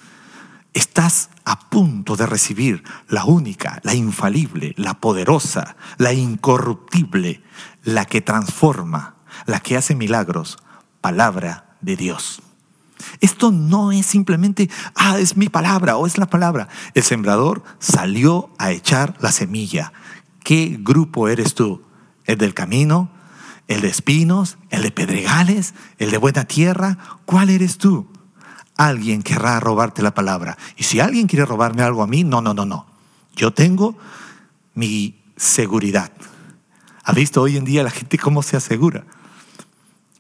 Estás 0.72 1.30
a 1.44 1.68
punto 1.68 2.16
de 2.16 2.26
recibir 2.26 2.83
la 3.09 3.24
única, 3.24 3.80
la 3.83 3.94
infalible, 3.94 4.74
la 4.76 4.94
poderosa, 4.94 5.76
la 5.98 6.12
incorruptible, 6.12 7.42
la 7.83 8.07
que 8.07 8.20
transforma, 8.20 9.16
la 9.46 9.61
que 9.61 9.76
hace 9.76 9.94
milagros, 9.94 10.59
palabra 11.00 11.76
de 11.80 11.96
Dios. 11.96 12.42
Esto 13.20 13.50
no 13.50 13.92
es 13.92 14.07
simplemente, 14.07 14.70
ah, 14.94 15.18
es 15.18 15.37
mi 15.37 15.48
palabra 15.48 15.96
o 15.96 16.07
es 16.07 16.16
la 16.16 16.26
palabra. 16.26 16.68
El 16.94 17.02
sembrador 17.02 17.62
salió 17.78 18.50
a 18.59 18.70
echar 18.70 19.16
la 19.20 19.33
semilla. 19.33 19.92
¿Qué 20.42 20.78
grupo 20.80 21.28
eres 21.28 21.54
tú? 21.54 21.83
¿El 22.24 22.38
del 22.38 22.54
camino? 22.54 23.11
¿El 23.68 23.83
de 23.83 23.88
espinos? 23.88 24.57
¿El 24.70 24.83
de 24.83 24.90
pedregales? 24.90 25.74
¿El 25.98 26.11
de 26.11 26.18
buena 26.18 26.44
tierra? 26.44 26.98
¿Cuál 27.24 27.50
eres 27.50 27.78
tú? 27.78 28.09
Alguien 28.76 29.22
querrá 29.22 29.60
robarte 29.60 30.02
la 30.02 30.14
palabra. 30.14 30.56
Y 30.76 30.84
si 30.84 31.00
alguien 31.00 31.26
quiere 31.26 31.44
robarme 31.44 31.82
algo 31.82 32.02
a 32.02 32.06
mí, 32.06 32.24
no, 32.24 32.40
no, 32.40 32.54
no, 32.54 32.64
no. 32.64 32.87
Yo 33.34 33.52
tengo 33.52 33.96
mi 34.74 35.22
seguridad. 35.37 36.12
¿Ha 37.04 37.12
visto 37.12 37.42
hoy 37.42 37.56
en 37.56 37.64
día 37.64 37.82
la 37.82 37.90
gente 37.90 38.18
cómo 38.18 38.42
se 38.42 38.56
asegura? 38.56 39.04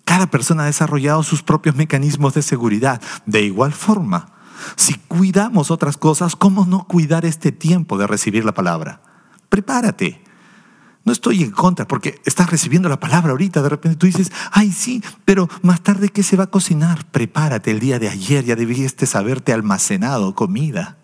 Cada 0.04 0.26
persona 0.26 0.64
ha 0.64 0.66
desarrollado 0.66 1.22
sus 1.22 1.42
propios 1.42 1.76
mecanismos 1.76 2.34
de 2.34 2.42
seguridad. 2.42 3.00
De 3.24 3.42
igual 3.42 3.72
forma, 3.72 4.34
si 4.76 4.94
cuidamos 4.94 5.70
otras 5.70 5.96
cosas, 5.96 6.36
¿cómo 6.36 6.66
no 6.66 6.86
cuidar 6.86 7.24
este 7.24 7.52
tiempo 7.52 7.96
de 7.98 8.06
recibir 8.06 8.44
la 8.44 8.52
palabra? 8.52 9.00
Prepárate. 9.48 10.23
No 11.04 11.12
estoy 11.12 11.42
en 11.42 11.50
contra 11.50 11.86
porque 11.86 12.20
estás 12.24 12.50
recibiendo 12.50 12.88
la 12.88 12.98
palabra 12.98 13.32
ahorita. 13.32 13.62
De 13.62 13.68
repente 13.68 13.98
tú 13.98 14.06
dices, 14.06 14.32
ay, 14.50 14.72
sí, 14.72 15.02
pero 15.26 15.48
más 15.62 15.82
tarde, 15.82 16.08
¿qué 16.08 16.22
se 16.22 16.36
va 16.36 16.44
a 16.44 16.50
cocinar? 16.50 17.04
Prepárate 17.10 17.70
el 17.70 17.80
día 17.80 17.98
de 17.98 18.08
ayer, 18.08 18.44
ya 18.44 18.56
debiste 18.56 19.06
haberte 19.14 19.52
almacenado 19.52 20.34
comida, 20.34 20.96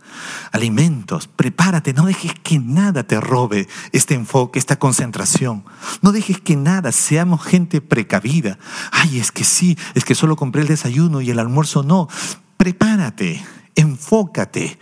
alimentos. 0.52 1.28
Prepárate, 1.28 1.92
no 1.92 2.06
dejes 2.06 2.32
que 2.42 2.58
nada 2.58 3.02
te 3.02 3.20
robe 3.20 3.68
este 3.92 4.14
enfoque, 4.14 4.58
esta 4.58 4.78
concentración. 4.78 5.64
No 6.00 6.12
dejes 6.12 6.40
que 6.40 6.56
nada, 6.56 6.92
seamos 6.92 7.44
gente 7.44 7.82
precavida. 7.82 8.58
Ay, 8.92 9.20
es 9.20 9.30
que 9.30 9.44
sí, 9.44 9.76
es 9.94 10.04
que 10.06 10.14
solo 10.14 10.34
compré 10.36 10.62
el 10.62 10.68
desayuno 10.68 11.20
y 11.20 11.30
el 11.30 11.38
almuerzo 11.38 11.82
no. 11.82 12.08
Prepárate, 12.56 13.44
enfócate 13.74 14.78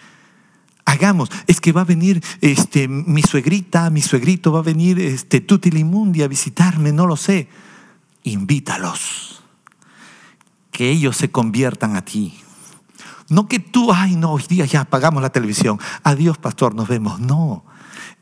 hagamos, 0.88 1.30
es 1.46 1.60
que 1.60 1.72
va 1.72 1.82
a 1.82 1.84
venir 1.84 2.22
este, 2.40 2.88
mi 2.88 3.22
suegrita, 3.22 3.90
mi 3.90 4.00
suegrito, 4.00 4.52
va 4.52 4.60
a 4.60 4.62
venir 4.62 4.98
este, 4.98 5.42
Tutilimundi 5.42 6.22
a 6.22 6.28
visitarme, 6.28 6.92
no 6.92 7.06
lo 7.06 7.16
sé. 7.16 7.48
Invítalos, 8.24 9.42
que 10.70 10.90
ellos 10.90 11.16
se 11.16 11.30
conviertan 11.30 11.94
a 11.94 12.04
ti. 12.04 12.40
No 13.28 13.46
que 13.48 13.58
tú, 13.58 13.92
ay 13.92 14.16
no, 14.16 14.32
hoy 14.32 14.44
día 14.48 14.64
ya 14.64 14.80
apagamos 14.80 15.22
la 15.22 15.30
televisión, 15.30 15.78
adiós 16.02 16.38
pastor, 16.38 16.74
nos 16.74 16.88
vemos. 16.88 17.20
No, 17.20 17.64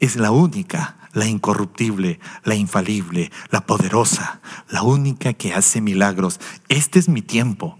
es 0.01 0.17
la 0.17 0.33
única, 0.33 0.97
la 1.13 1.27
incorruptible, 1.27 2.19
la 2.43 2.57
infalible, 2.57 3.31
la 3.51 3.61
poderosa, 3.65 4.41
la 4.69 4.83
única 4.83 5.33
que 5.35 5.55
hace 5.55 5.81
milagros. 5.81 6.41
Este 6.69 6.99
es 6.99 7.09
mi 7.09 7.23
tiempo. 7.23 7.79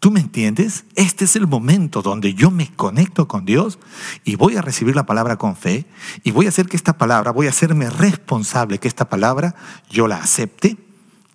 ¿Tú 0.00 0.10
me 0.10 0.20
entiendes? 0.20 0.86
Este 0.94 1.26
es 1.26 1.36
el 1.36 1.46
momento 1.46 2.00
donde 2.00 2.32
yo 2.32 2.50
me 2.50 2.72
conecto 2.72 3.28
con 3.28 3.44
Dios 3.44 3.78
y 4.24 4.34
voy 4.36 4.56
a 4.56 4.62
recibir 4.62 4.96
la 4.96 5.04
palabra 5.04 5.36
con 5.36 5.56
fe 5.56 5.84
y 6.24 6.30
voy 6.30 6.46
a 6.46 6.48
hacer 6.48 6.68
que 6.68 6.76
esta 6.78 6.96
palabra, 6.96 7.32
voy 7.32 7.46
a 7.46 7.50
hacerme 7.50 7.90
responsable 7.90 8.78
que 8.78 8.88
esta 8.88 9.10
palabra 9.10 9.54
yo 9.90 10.08
la 10.08 10.16
acepte 10.16 10.78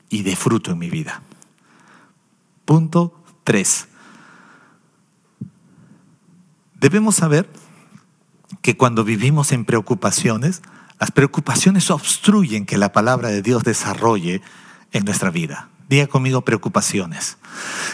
y 0.10 0.24
dé 0.24 0.36
fruto 0.36 0.72
en 0.72 0.80
mi 0.80 0.90
vida. 0.90 1.22
Punto 2.66 3.24
3. 3.44 3.88
Debemos 6.80 7.18
saber 7.18 7.48
que 8.64 8.78
cuando 8.78 9.04
vivimos 9.04 9.52
en 9.52 9.66
preocupaciones, 9.66 10.64
las 11.00 11.12
preocupaciones 11.12 11.92
obstruyen 11.92 12.66
que 12.66 12.80
la 12.80 12.92
palabra 12.92 13.30
de 13.30 13.44
Dios 13.44 13.64
desarrolle 13.64 14.42
en 14.92 15.06
nuestra 15.06 15.30
vida. 15.30 15.70
Diga 15.88 16.08
conmigo 16.08 16.42
preocupaciones. 16.42 17.38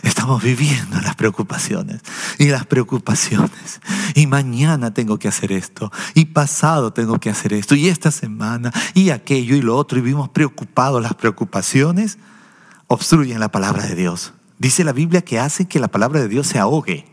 Estamos 0.04 0.42
viviendo 0.42 1.02
las 1.02 1.16
preocupaciones 1.16 2.02
y 2.40 2.46
las 2.46 2.66
preocupaciones. 2.66 3.82
Y 4.16 4.28
mañana 4.28 4.94
tengo 4.94 5.20
que 5.20 5.28
hacer 5.28 5.52
esto. 5.52 5.92
Y 6.14 6.26
pasado 6.26 6.94
tengo 6.94 7.20
que 7.20 7.30
hacer 7.30 7.52
esto. 7.52 7.76
Y 7.76 7.90
esta 7.90 8.10
semana. 8.10 8.72
Y 8.94 9.10
aquello 9.10 9.56
y 9.56 9.62
lo 9.62 9.76
otro. 9.76 9.98
Y 9.98 10.02
vivimos 10.02 10.30
preocupados. 10.30 11.02
Las 11.02 11.16
preocupaciones 11.16 12.18
obstruyen 12.88 13.42
la 13.42 13.52
palabra 13.52 13.86
de 13.86 13.96
Dios. 13.96 14.34
Dice 14.58 14.86
la 14.86 14.94
Biblia 14.94 15.22
que 15.22 15.40
hace 15.40 15.66
que 15.66 15.80
la 15.80 15.90
palabra 15.90 16.22
de 16.22 16.30
Dios 16.30 16.48
se 16.48 16.60
ahogue. 16.60 17.06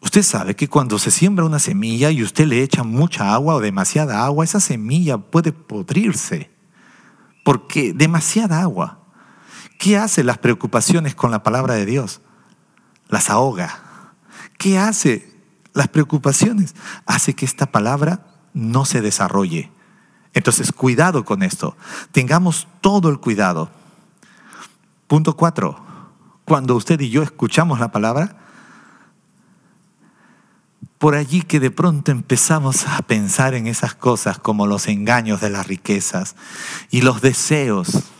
Usted 0.00 0.22
sabe 0.22 0.56
que 0.56 0.68
cuando 0.68 0.98
se 0.98 1.10
siembra 1.10 1.44
una 1.44 1.58
semilla 1.58 2.10
y 2.10 2.22
usted 2.22 2.46
le 2.46 2.62
echa 2.62 2.82
mucha 2.82 3.32
agua 3.32 3.54
o 3.54 3.60
demasiada 3.60 4.24
agua, 4.24 4.44
esa 4.44 4.58
semilla 4.58 5.18
puede 5.18 5.52
podrirse. 5.52 6.50
Porque 7.44 7.92
demasiada 7.92 8.60
agua. 8.60 8.99
¿Qué 9.80 9.96
hace 9.96 10.24
las 10.24 10.36
preocupaciones 10.36 11.14
con 11.14 11.30
la 11.30 11.42
palabra 11.42 11.72
de 11.72 11.86
Dios? 11.86 12.20
Las 13.08 13.30
ahoga. 13.30 13.80
¿Qué 14.58 14.78
hace 14.78 15.34
las 15.72 15.88
preocupaciones? 15.88 16.74
Hace 17.06 17.32
que 17.32 17.46
esta 17.46 17.64
palabra 17.64 18.26
no 18.52 18.84
se 18.84 19.00
desarrolle. 19.00 19.72
Entonces, 20.34 20.70
cuidado 20.72 21.24
con 21.24 21.42
esto. 21.42 21.78
Tengamos 22.12 22.68
todo 22.82 23.08
el 23.08 23.20
cuidado. 23.20 23.70
Punto 25.06 25.34
cuatro. 25.34 25.82
Cuando 26.44 26.76
usted 26.76 27.00
y 27.00 27.08
yo 27.08 27.22
escuchamos 27.22 27.80
la 27.80 27.90
palabra, 27.90 28.36
por 30.98 31.14
allí 31.14 31.40
que 31.40 31.58
de 31.58 31.70
pronto 31.70 32.10
empezamos 32.12 32.86
a 32.86 33.00
pensar 33.00 33.54
en 33.54 33.66
esas 33.66 33.94
cosas 33.94 34.38
como 34.38 34.66
los 34.66 34.88
engaños 34.88 35.40
de 35.40 35.48
las 35.48 35.66
riquezas 35.66 36.36
y 36.90 37.00
los 37.00 37.22
deseos 37.22 38.10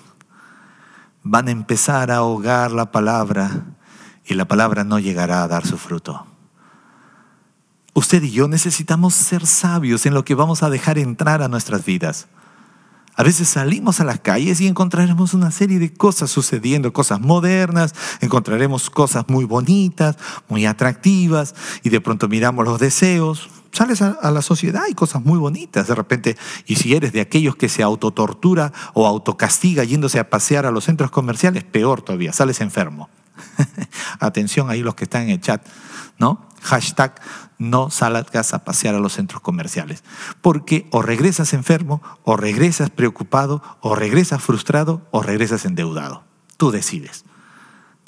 van 1.22 1.48
a 1.48 1.50
empezar 1.50 2.10
a 2.10 2.16
ahogar 2.16 2.72
la 2.72 2.90
palabra 2.92 3.66
y 4.24 4.34
la 4.34 4.46
palabra 4.46 4.84
no 4.84 4.98
llegará 4.98 5.42
a 5.42 5.48
dar 5.48 5.66
su 5.66 5.76
fruto. 5.76 6.26
Usted 7.94 8.22
y 8.22 8.30
yo 8.30 8.48
necesitamos 8.48 9.14
ser 9.14 9.46
sabios 9.46 10.06
en 10.06 10.14
lo 10.14 10.24
que 10.24 10.34
vamos 10.34 10.62
a 10.62 10.70
dejar 10.70 10.98
entrar 10.98 11.42
a 11.42 11.48
nuestras 11.48 11.84
vidas. 11.84 12.28
A 13.16 13.22
veces 13.22 13.48
salimos 13.48 14.00
a 14.00 14.04
las 14.04 14.20
calles 14.20 14.60
y 14.60 14.68
encontraremos 14.68 15.34
una 15.34 15.50
serie 15.50 15.78
de 15.78 15.92
cosas 15.92 16.30
sucediendo, 16.30 16.92
cosas 16.92 17.20
modernas, 17.20 17.94
encontraremos 18.20 18.88
cosas 18.88 19.24
muy 19.28 19.44
bonitas, 19.44 20.16
muy 20.48 20.64
atractivas, 20.64 21.54
y 21.82 21.90
de 21.90 22.00
pronto 22.00 22.28
miramos 22.28 22.64
los 22.64 22.78
deseos, 22.78 23.50
sales 23.72 24.02
a, 24.02 24.30
la 24.30 24.42
sociedad 24.42 24.82
y 24.88 24.94
cosas 24.94 25.24
muy 25.24 25.38
bonitas 25.38 25.86
de 25.86 25.94
repente. 25.94 26.36
Y 26.66 26.76
si 26.76 26.94
eres 26.94 27.12
de 27.12 27.20
aquellos 27.20 27.56
que 27.56 27.68
se 27.68 27.82
autotortura 27.82 28.72
o 28.94 29.06
autocastiga 29.06 29.84
yéndose 29.84 30.18
a 30.18 30.30
pasear 30.30 30.66
a 30.66 30.70
los 30.70 30.84
centros 30.84 31.10
comerciales, 31.10 31.64
peor 31.64 32.02
todavía, 32.02 32.32
sales 32.32 32.60
enfermo. 32.60 33.08
Atención 34.20 34.70
ahí 34.70 34.82
los 34.82 34.94
que 34.94 35.04
están 35.04 35.22
en 35.22 35.30
el 35.30 35.40
chat, 35.40 35.64
¿no? 36.18 36.46
Hashtag 36.62 37.20
no 37.58 37.90
salgas 37.90 38.52
a 38.54 38.64
pasear 38.64 38.94
a 38.94 39.00
los 39.00 39.14
centros 39.14 39.40
comerciales. 39.40 40.02
Porque 40.42 40.86
o 40.90 41.02
regresas 41.02 41.52
enfermo, 41.52 42.02
o 42.24 42.36
regresas 42.36 42.90
preocupado, 42.90 43.62
o 43.80 43.94
regresas 43.94 44.42
frustrado, 44.42 45.06
o 45.10 45.22
regresas 45.22 45.64
endeudado. 45.64 46.24
Tú 46.56 46.70
decides. 46.70 47.24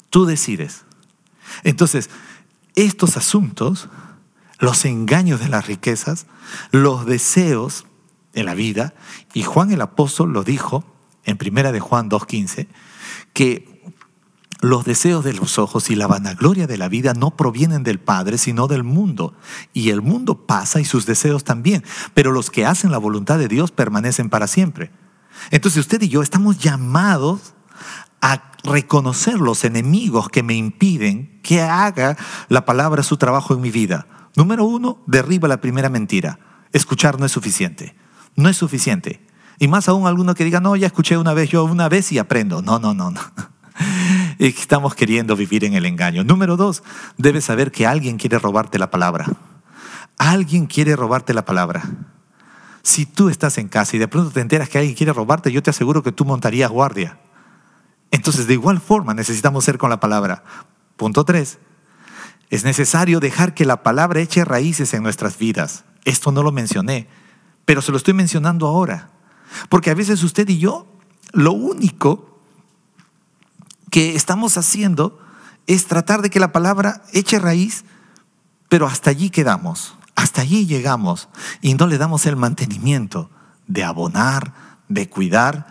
Tú 0.09 0.25
decides. 0.25 0.85
Entonces, 1.63 2.09
estos 2.75 3.17
asuntos 3.17 3.89
los 4.63 4.85
engaños 4.85 5.41
de 5.41 5.49
las 5.49 5.67
riquezas, 5.67 6.25
los 6.71 7.05
deseos 7.05 7.85
de 8.31 8.45
la 8.45 8.53
vida. 8.53 8.93
Y 9.33 9.43
Juan 9.43 9.71
el 9.71 9.81
apóstol 9.81 10.31
lo 10.31 10.45
dijo 10.45 10.85
en 11.25 11.35
primera 11.35 11.73
de 11.73 11.81
Juan 11.81 12.09
2.15, 12.09 12.67
que 13.33 13.83
los 14.61 14.85
deseos 14.85 15.25
de 15.25 15.33
los 15.33 15.59
ojos 15.59 15.89
y 15.89 15.97
la 15.97 16.07
vanagloria 16.07 16.65
de 16.65 16.77
la 16.77 16.87
vida 16.87 17.13
no 17.13 17.35
provienen 17.35 17.83
del 17.83 17.99
Padre, 17.99 18.37
sino 18.37 18.67
del 18.67 18.85
mundo. 18.85 19.35
Y 19.73 19.89
el 19.89 20.01
mundo 20.01 20.45
pasa 20.47 20.79
y 20.79 20.85
sus 20.85 21.05
deseos 21.05 21.43
también, 21.43 21.83
pero 22.13 22.31
los 22.31 22.49
que 22.49 22.65
hacen 22.65 22.89
la 22.89 22.97
voluntad 22.99 23.37
de 23.39 23.49
Dios 23.49 23.71
permanecen 23.71 24.29
para 24.29 24.47
siempre. 24.47 24.91
Entonces 25.51 25.81
usted 25.81 26.01
y 26.03 26.07
yo 26.07 26.21
estamos 26.21 26.57
llamados 26.57 27.53
a 28.21 28.53
reconocer 28.63 29.41
los 29.41 29.65
enemigos 29.65 30.29
que 30.29 30.41
me 30.41 30.53
impiden 30.53 31.41
que 31.43 31.61
haga 31.61 32.15
la 32.47 32.63
palabra 32.63 33.03
su 33.03 33.17
trabajo 33.17 33.53
en 33.53 33.59
mi 33.59 33.71
vida. 33.71 34.07
Número 34.35 34.65
uno, 34.65 34.99
derriba 35.05 35.47
la 35.47 35.61
primera 35.61 35.89
mentira. 35.89 36.39
Escuchar 36.71 37.19
no 37.19 37.25
es 37.25 37.31
suficiente. 37.31 37.95
No 38.35 38.49
es 38.49 38.57
suficiente. 38.57 39.25
Y 39.59 39.67
más 39.67 39.87
aún 39.87 40.07
alguno 40.07 40.33
que 40.35 40.43
diga, 40.43 40.59
no, 40.59 40.75
ya 40.75 40.87
escuché 40.87 41.17
una 41.17 41.33
vez, 41.33 41.49
yo 41.49 41.63
una 41.65 41.87
vez 41.89 42.11
y 42.11 42.17
aprendo. 42.17 42.61
No, 42.61 42.79
no, 42.79 42.93
no, 42.93 43.11
no. 43.11 43.21
Estamos 44.39 44.95
queriendo 44.95 45.35
vivir 45.35 45.63
en 45.63 45.73
el 45.73 45.85
engaño. 45.85 46.23
Número 46.23 46.57
dos, 46.57 46.83
debes 47.17 47.45
saber 47.45 47.71
que 47.71 47.85
alguien 47.85 48.17
quiere 48.17 48.39
robarte 48.39 48.79
la 48.79 48.89
palabra. 48.89 49.27
Alguien 50.17 50.65
quiere 50.65 50.95
robarte 50.95 51.33
la 51.33 51.45
palabra. 51.45 51.83
Si 52.81 53.05
tú 53.05 53.29
estás 53.29 53.57
en 53.57 53.69
casa 53.69 53.95
y 53.95 53.99
de 53.99 54.07
pronto 54.07 54.31
te 54.31 54.41
enteras 54.41 54.67
que 54.67 54.77
alguien 54.77 54.95
quiere 54.95 55.13
robarte, 55.13 55.51
yo 55.51 55.63
te 55.63 55.69
aseguro 55.69 56.03
que 56.03 56.11
tú 56.11 56.25
montarías 56.25 56.69
guardia. 56.69 57.19
Entonces, 58.11 58.45
de 58.45 58.53
igual 58.53 58.81
forma, 58.81 59.13
necesitamos 59.13 59.63
ser 59.63 59.77
con 59.77 59.89
la 59.89 59.99
palabra. 59.99 60.43
Punto 60.97 61.23
tres, 61.23 61.59
es 62.53 62.63
necesario 62.63 63.19
dejar 63.19 63.55
que 63.55 63.65
la 63.65 63.81
palabra 63.81 64.19
eche 64.19 64.45
raíces 64.45 64.93
en 64.93 65.01
nuestras 65.01 65.39
vidas. 65.39 65.85
Esto 66.05 66.31
no 66.31 66.43
lo 66.43 66.51
mencioné, 66.51 67.07
pero 67.65 67.81
se 67.81 67.89
lo 67.89 67.97
estoy 67.97 68.13
mencionando 68.13 68.67
ahora. 68.67 69.09
Porque 69.69 69.89
a 69.89 69.95
veces 69.95 70.21
usted 70.21 70.47
y 70.47 70.59
yo, 70.59 70.85
lo 71.31 71.51
único 71.51 72.39
que 73.89 74.15
estamos 74.15 74.55
haciendo 74.55 75.19
es 75.65 75.87
tratar 75.87 76.21
de 76.21 76.29
que 76.29 76.39
la 76.39 76.51
palabra 76.51 77.01
eche 77.11 77.39
raíz, 77.39 77.85
pero 78.69 78.85
hasta 78.85 79.09
allí 79.09 79.31
quedamos, 79.31 79.95
hasta 80.13 80.41
allí 80.41 80.67
llegamos 80.67 81.29
y 81.59 81.73
no 81.73 81.87
le 81.87 81.97
damos 81.97 82.27
el 82.27 82.35
mantenimiento 82.35 83.31
de 83.65 83.83
abonar, 83.83 84.53
de 84.89 85.09
cuidar. 85.09 85.65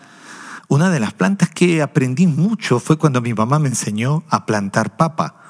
Una 0.66 0.90
de 0.90 0.98
las 0.98 1.12
plantas 1.12 1.48
que 1.48 1.80
aprendí 1.80 2.26
mucho 2.26 2.80
fue 2.80 2.98
cuando 2.98 3.20
mi 3.20 3.34
mamá 3.34 3.60
me 3.60 3.68
enseñó 3.68 4.24
a 4.28 4.46
plantar 4.46 4.96
papa. 4.96 5.41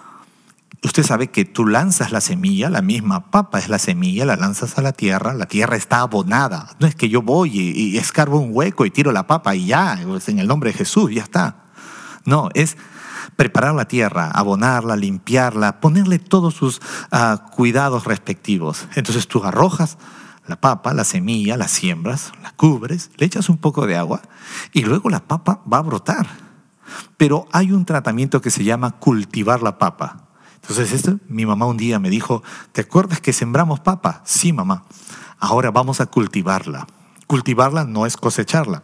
Usted 0.84 1.04
sabe 1.04 1.28
que 1.28 1.44
tú 1.44 1.64
lanzas 1.64 2.10
la 2.10 2.20
semilla, 2.20 2.68
la 2.68 2.82
misma 2.82 3.30
papa 3.30 3.60
es 3.60 3.68
la 3.68 3.78
semilla, 3.78 4.24
la 4.24 4.34
lanzas 4.34 4.78
a 4.78 4.82
la 4.82 4.92
tierra, 4.92 5.32
la 5.32 5.46
tierra 5.46 5.76
está 5.76 6.00
abonada. 6.00 6.70
No 6.80 6.88
es 6.88 6.96
que 6.96 7.08
yo 7.08 7.22
voy 7.22 7.56
y, 7.56 7.98
escarbo 7.98 8.40
un 8.40 8.50
hueco 8.52 8.84
y 8.84 8.90
tiro 8.90 9.12
la 9.12 9.28
papa 9.28 9.54
y 9.54 9.66
ya, 9.66 10.00
en 10.00 10.38
el 10.38 10.48
nombre 10.48 10.72
de 10.72 10.78
Jesús, 10.78 11.12
ya 11.14 11.22
está. 11.22 11.66
No, 12.24 12.48
es 12.54 12.76
preparar 13.36 13.74
la 13.74 13.86
tierra, 13.86 14.30
abonarla, 14.32 14.96
limpiarla, 14.96 15.80
ponerle 15.80 16.18
todos 16.18 16.54
sus 16.54 16.80
ah, 17.12 17.46
cuidados 17.54 18.04
respectivos. 18.04 18.88
Entonces 18.96 19.28
tú 19.28 19.44
arrojas 19.44 19.98
la 20.46 20.60
papa, 20.60 20.92
la 20.94 21.04
semilla, 21.04 21.56
la 21.56 21.68
siembras, 21.68 22.32
la 22.42 22.50
cubres, 22.52 23.10
le 23.16 23.26
echas 23.26 23.48
un 23.48 23.58
poco 23.58 23.86
de 23.86 23.96
agua 23.96 24.20
y 24.72 24.82
luego 24.82 25.10
la 25.10 25.20
papa 25.20 25.62
va 25.72 25.78
a 25.78 25.82
brotar. 25.82 26.26
Pero 27.16 27.46
hay 27.52 27.72
un 27.72 27.84
tratamiento 27.84 28.40
que 28.40 28.50
se 28.50 28.64
llama 28.64 28.98
cultivar 28.98 29.62
la 29.62 29.78
papa. 29.78 30.21
Entonces, 30.62 30.92
esto, 30.92 31.18
mi 31.28 31.44
mamá 31.44 31.66
un 31.66 31.76
día 31.76 31.98
me 31.98 32.08
dijo, 32.08 32.42
¿te 32.72 32.82
acuerdas 32.82 33.20
que 33.20 33.32
sembramos 33.32 33.80
papa? 33.80 34.22
Sí, 34.24 34.52
mamá. 34.52 34.84
Ahora 35.38 35.70
vamos 35.70 36.00
a 36.00 36.06
cultivarla. 36.06 36.86
Cultivarla 37.26 37.84
no 37.84 38.06
es 38.06 38.16
cosecharla, 38.16 38.82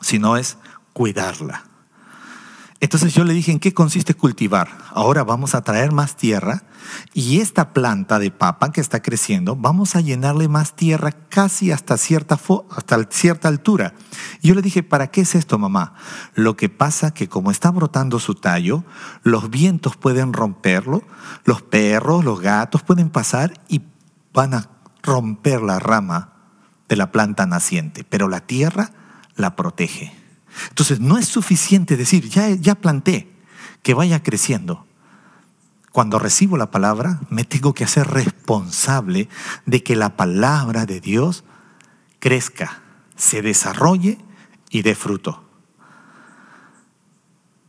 sino 0.00 0.36
es 0.36 0.58
cuidarla. 0.92 1.64
Entonces 2.84 3.14
yo 3.14 3.24
le 3.24 3.32
dije, 3.32 3.50
¿en 3.50 3.60
qué 3.60 3.72
consiste 3.72 4.12
cultivar? 4.12 4.68
Ahora 4.90 5.24
vamos 5.24 5.54
a 5.54 5.62
traer 5.62 5.90
más 5.90 6.18
tierra 6.18 6.64
y 7.14 7.40
esta 7.40 7.72
planta 7.72 8.18
de 8.18 8.30
papa 8.30 8.72
que 8.72 8.82
está 8.82 9.00
creciendo, 9.00 9.56
vamos 9.56 9.96
a 9.96 10.02
llenarle 10.02 10.48
más 10.48 10.76
tierra 10.76 11.12
casi 11.30 11.72
hasta 11.72 11.96
cierta, 11.96 12.38
hasta 12.76 13.04
cierta 13.08 13.48
altura. 13.48 13.94
Y 14.42 14.48
yo 14.48 14.54
le 14.54 14.60
dije, 14.60 14.82
¿para 14.82 15.06
qué 15.06 15.22
es 15.22 15.34
esto, 15.34 15.58
mamá? 15.58 15.94
Lo 16.34 16.58
que 16.58 16.68
pasa 16.68 17.14
que 17.14 17.26
como 17.26 17.50
está 17.50 17.70
brotando 17.70 18.18
su 18.18 18.34
tallo, 18.34 18.84
los 19.22 19.48
vientos 19.48 19.96
pueden 19.96 20.34
romperlo, 20.34 21.04
los 21.46 21.62
perros, 21.62 22.22
los 22.22 22.42
gatos 22.42 22.82
pueden 22.82 23.08
pasar 23.08 23.58
y 23.66 23.80
van 24.34 24.52
a 24.52 24.68
romper 25.02 25.62
la 25.62 25.78
rama 25.78 26.34
de 26.90 26.96
la 26.96 27.10
planta 27.10 27.46
naciente, 27.46 28.04
pero 28.04 28.28
la 28.28 28.40
tierra 28.40 28.90
la 29.36 29.56
protege. 29.56 30.23
Entonces 30.68 31.00
no 31.00 31.18
es 31.18 31.26
suficiente 31.26 31.96
decir, 31.96 32.28
ya, 32.28 32.50
ya 32.50 32.74
planté, 32.74 33.30
que 33.82 33.94
vaya 33.94 34.22
creciendo. 34.22 34.86
Cuando 35.92 36.18
recibo 36.18 36.56
la 36.56 36.70
palabra, 36.70 37.20
me 37.30 37.44
tengo 37.44 37.72
que 37.72 37.84
hacer 37.84 38.08
responsable 38.08 39.28
de 39.66 39.82
que 39.82 39.94
la 39.94 40.16
palabra 40.16 40.86
de 40.86 41.00
Dios 41.00 41.44
crezca, 42.18 42.82
se 43.16 43.42
desarrolle 43.42 44.18
y 44.70 44.82
dé 44.82 44.94
fruto. 44.94 45.44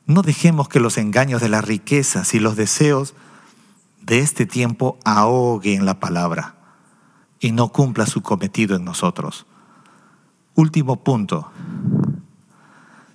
No 0.08 0.22
dejemos 0.22 0.70
que 0.70 0.80
los 0.80 0.98
engaños 0.98 1.42
de 1.42 1.50
las 1.50 1.66
riquezas 1.66 2.34
y 2.34 2.40
los 2.40 2.56
deseos 2.56 3.16
de 4.02 4.20
este 4.20 4.46
tiempo 4.46 4.98
ahoguen 5.04 5.86
la 5.86 6.00
palabra 6.00 6.56
y 7.40 7.52
no 7.52 7.70
cumpla 7.70 8.06
su 8.06 8.22
cometido 8.22 8.76
en 8.76 8.86
nosotros. 8.86 9.46
Último 10.56 11.04
punto, 11.04 11.52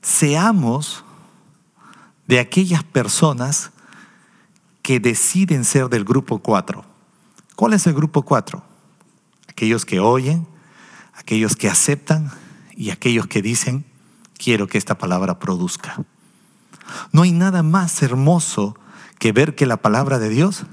seamos 0.03 1.05
de 2.27 2.39
aquellas 2.39 2.85
personas 2.85 3.71
que 4.83 5.01
deciden 5.01 5.65
ser 5.65 5.89
del 5.89 6.05
grupo 6.05 6.39
4. 6.39 6.85
¿Cuál 7.57 7.75
es 7.75 7.87
el 7.87 7.95
grupo 7.95 8.23
4? 8.23 8.63
Aquellos 9.49 9.85
que 9.85 10.01
oyen, 10.01 10.47
aquellos 11.15 11.57
que 11.57 11.69
aceptan 11.69 12.31
y 12.73 12.91
aquellos 12.91 13.27
que 13.27 13.43
dicen, 13.43 13.85
quiero 14.39 14.67
que 14.67 14.79
esta 14.79 14.97
palabra 14.97 15.39
produzca. 15.39 16.03
No 17.13 17.23
hay 17.23 17.33
nada 17.33 17.63
más 17.63 18.03
hermoso 18.03 18.77
que 19.19 19.33
ver 19.33 19.55
que 19.55 19.67
la 19.67 19.77
palabra 19.77 20.19
de 20.19 20.31
Dios 20.31 20.65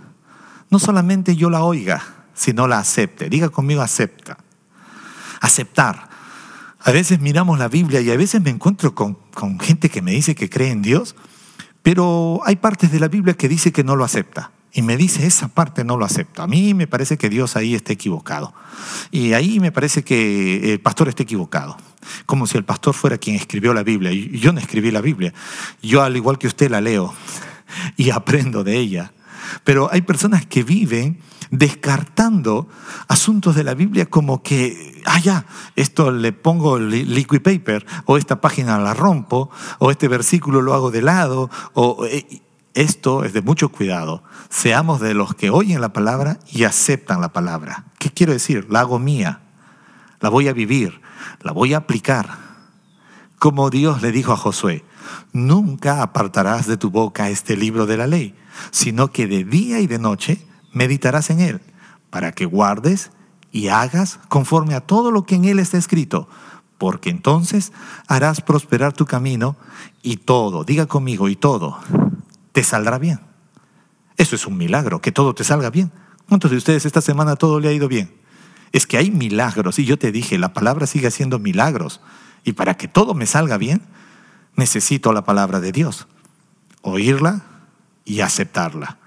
no 0.70 0.80
solamente 0.80 1.36
yo 1.36 1.50
la 1.50 1.64
oiga, 1.64 2.04
sino 2.34 2.68
la 2.68 2.80
acepte. 2.80 3.30
Diga 3.30 3.50
conmigo, 3.50 3.82
acepta. 3.82 4.38
Aceptar. 5.42 6.07
A 6.88 6.94
veces 6.94 7.20
miramos 7.20 7.60
la 7.60 7.68
Biblia 7.68 8.00
y 8.00 8.10
a 8.12 8.16
veces 8.16 8.42
me 8.42 8.50
encuentro 8.50 8.96
con, 8.96 9.18
gente 9.60 9.90
que 9.90 10.02
me 10.02 10.12
dice 10.12 10.36
que 10.36 10.50
cree 10.50 10.72
en 10.72 10.82
Dios, 10.82 11.18
pero 11.84 12.40
hay 12.46 12.56
partes 12.56 12.94
de 12.94 13.02
la 13.02 13.10
Biblia 13.10 13.34
que 13.34 13.50
dice 13.50 13.74
que 13.74 13.84
no 13.84 13.98
lo 13.98 14.06
acepta. 14.06 14.52
Y 14.72 14.84
me 14.84 14.96
dice, 14.96 15.28
esa 15.28 15.50
parte 15.50 15.84
no 15.84 15.98
lo 15.98 16.06
acepto. 16.06 16.44
A 16.44 16.48
mí 16.48 16.74
me 16.74 16.88
parece 16.88 17.18
que 17.18 17.28
Dios 17.28 17.58
ahí 17.58 17.76
está 17.76 17.92
equivocado. 17.92 18.54
Y 19.12 19.34
ahí 19.34 19.60
me 19.60 19.74
parece 19.74 20.06
que 20.06 20.72
el 20.72 20.80
pastor 20.80 21.10
está 21.10 21.24
equivocado. 21.24 21.76
Como 22.26 22.48
si 22.48 22.58
el 22.58 22.64
pastor 22.64 22.94
fuera 22.94 23.18
quien 23.18 23.36
escribió 23.36 23.74
la 23.74 23.84
Biblia. 23.84 24.14
Y 24.14 24.40
yo 24.40 24.54
no 24.54 24.62
escribí 24.62 24.90
la 24.90 25.02
Biblia. 25.02 25.34
Yo, 25.84 26.04
al 26.04 26.16
igual 26.16 26.38
que 26.38 26.48
usted, 26.48 26.72
la 26.72 26.80
leo 26.80 27.14
y 27.98 28.12
aprendo 28.12 28.64
de 28.64 28.78
ella. 28.78 29.12
Pero 29.66 29.90
hay 29.92 30.04
personas 30.04 30.46
que 30.46 30.64
viven 30.64 31.20
descartando 31.52 32.68
asuntos 33.08 33.56
de 33.56 33.64
la 33.64 33.74
Biblia 33.74 34.08
como 34.08 34.44
que, 34.44 35.02
ah, 35.06 35.20
ya, 35.20 35.46
esto 35.76 36.12
le 36.12 36.34
pongo 36.34 36.80
liquid 36.80 37.42
paper, 37.42 37.86
o 38.06 38.18
esta 38.18 38.42
página 38.42 38.80
la 38.80 38.94
rompo, 38.94 39.50
o 39.80 39.92
este 39.92 40.08
versículo 40.08 40.62
lo 40.62 40.74
hago 40.74 40.92
de 40.92 41.02
lado, 41.02 41.50
o 41.74 42.06
eh, 42.06 42.42
esto 42.74 43.24
es 43.24 43.34
de 43.34 43.42
mucho 43.42 43.70
cuidado. 43.70 44.24
Seamos 44.50 45.00
de 45.00 45.14
los 45.14 45.34
que 45.34 45.50
oyen 45.50 45.82
la 45.82 45.94
palabra 45.94 46.40
y 46.52 46.64
aceptan 46.64 47.22
la 47.22 47.34
palabra. 47.34 47.86
¿Qué 47.98 48.12
quiero 48.12 48.34
decir? 48.34 48.68
La 48.70 48.82
hago 48.82 49.00
mía, 49.00 49.42
la 50.20 50.30
voy 50.30 50.48
a 50.48 50.54
vivir, 50.54 51.02
la 51.42 51.52
voy 51.52 51.74
a 51.74 51.78
aplicar. 51.78 52.38
Como 53.40 53.70
Dios 53.70 54.02
le 54.02 54.12
dijo 54.12 54.34
a 54.34 54.38
Josué, 54.38 54.84
nunca 55.34 56.02
apartarás 56.02 56.68
de 56.68 56.78
tu 56.78 56.90
boca 56.90 57.30
este 57.30 57.56
libro 57.56 57.86
de 57.86 57.98
la 57.98 58.08
ley, 58.08 58.36
sino 58.72 59.12
que 59.12 59.28
de 59.28 59.44
día 59.44 59.80
y 59.80 59.88
de 59.88 60.00
noche 60.00 60.47
meditarás 60.72 61.30
en 61.30 61.40
él, 61.40 61.62
para 62.10 62.32
que 62.32 62.46
guardes 62.46 63.12
y 63.52 63.70
hagas 63.70 64.20
conforme 64.28 64.76
a 64.76 64.82
todo 64.82 65.12
lo 65.12 65.26
que 65.26 65.36
en 65.36 65.46
él 65.46 65.60
está 65.60 65.78
escrito, 65.78 66.28
porque 66.78 67.10
entonces 67.10 67.74
harás 68.08 68.42
prosperar 68.42 68.94
tu 68.94 69.06
camino 69.06 69.56
y 70.04 70.18
todo, 70.18 70.64
diga 70.64 70.86
conmigo, 70.86 71.28
y 71.30 71.36
todo, 71.36 71.80
te 72.52 72.64
saldrá 72.64 72.98
bien. 72.98 73.20
Eso 74.18 74.36
es 74.36 74.48
un 74.48 74.58
milagro, 74.58 75.02
que 75.02 75.12
todo 75.12 75.34
te 75.34 75.44
salga 75.44 75.70
bien. 75.70 75.92
¿Cuántos 76.28 76.52
de 76.52 76.58
ustedes 76.58 76.86
esta 76.86 77.02
semana 77.02 77.36
todo 77.36 77.60
le 77.60 77.70
ha 77.70 77.72
ido 77.72 77.88
bien? 77.88 78.16
Es 78.72 78.86
que 78.86 78.98
hay 78.98 79.12
milagros, 79.12 79.80
y 79.80 79.86
yo 79.86 79.98
te 79.98 80.12
dije, 80.12 80.38
la 80.38 80.54
palabra 80.54 80.88
sigue 80.88 81.08
haciendo 81.08 81.40
milagros, 81.40 82.02
y 82.44 82.54
para 82.54 82.76
que 82.76 82.88
todo 82.88 83.14
me 83.14 83.26
salga 83.26 83.58
bien, 83.58 83.82
necesito 84.56 85.14
la 85.14 85.24
palabra 85.24 85.60
de 85.60 85.72
Dios, 85.72 86.08
oírla 86.82 87.44
y 88.06 88.22
aceptarla. 88.22 88.98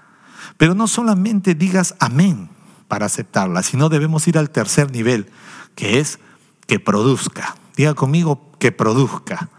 Pero 0.61 0.75
no 0.75 0.85
solamente 0.85 1.55
digas 1.55 1.95
amén 1.97 2.47
para 2.87 3.07
aceptarla, 3.07 3.63
sino 3.63 3.89
debemos 3.89 4.27
ir 4.27 4.37
al 4.37 4.51
tercer 4.51 4.91
nivel, 4.91 5.25
que 5.73 5.97
es 5.97 6.19
que 6.67 6.79
produzca. 6.79 7.55
Diga 7.75 7.95
conmigo 7.95 8.51
que 8.59 8.71
produzca. 8.71 9.49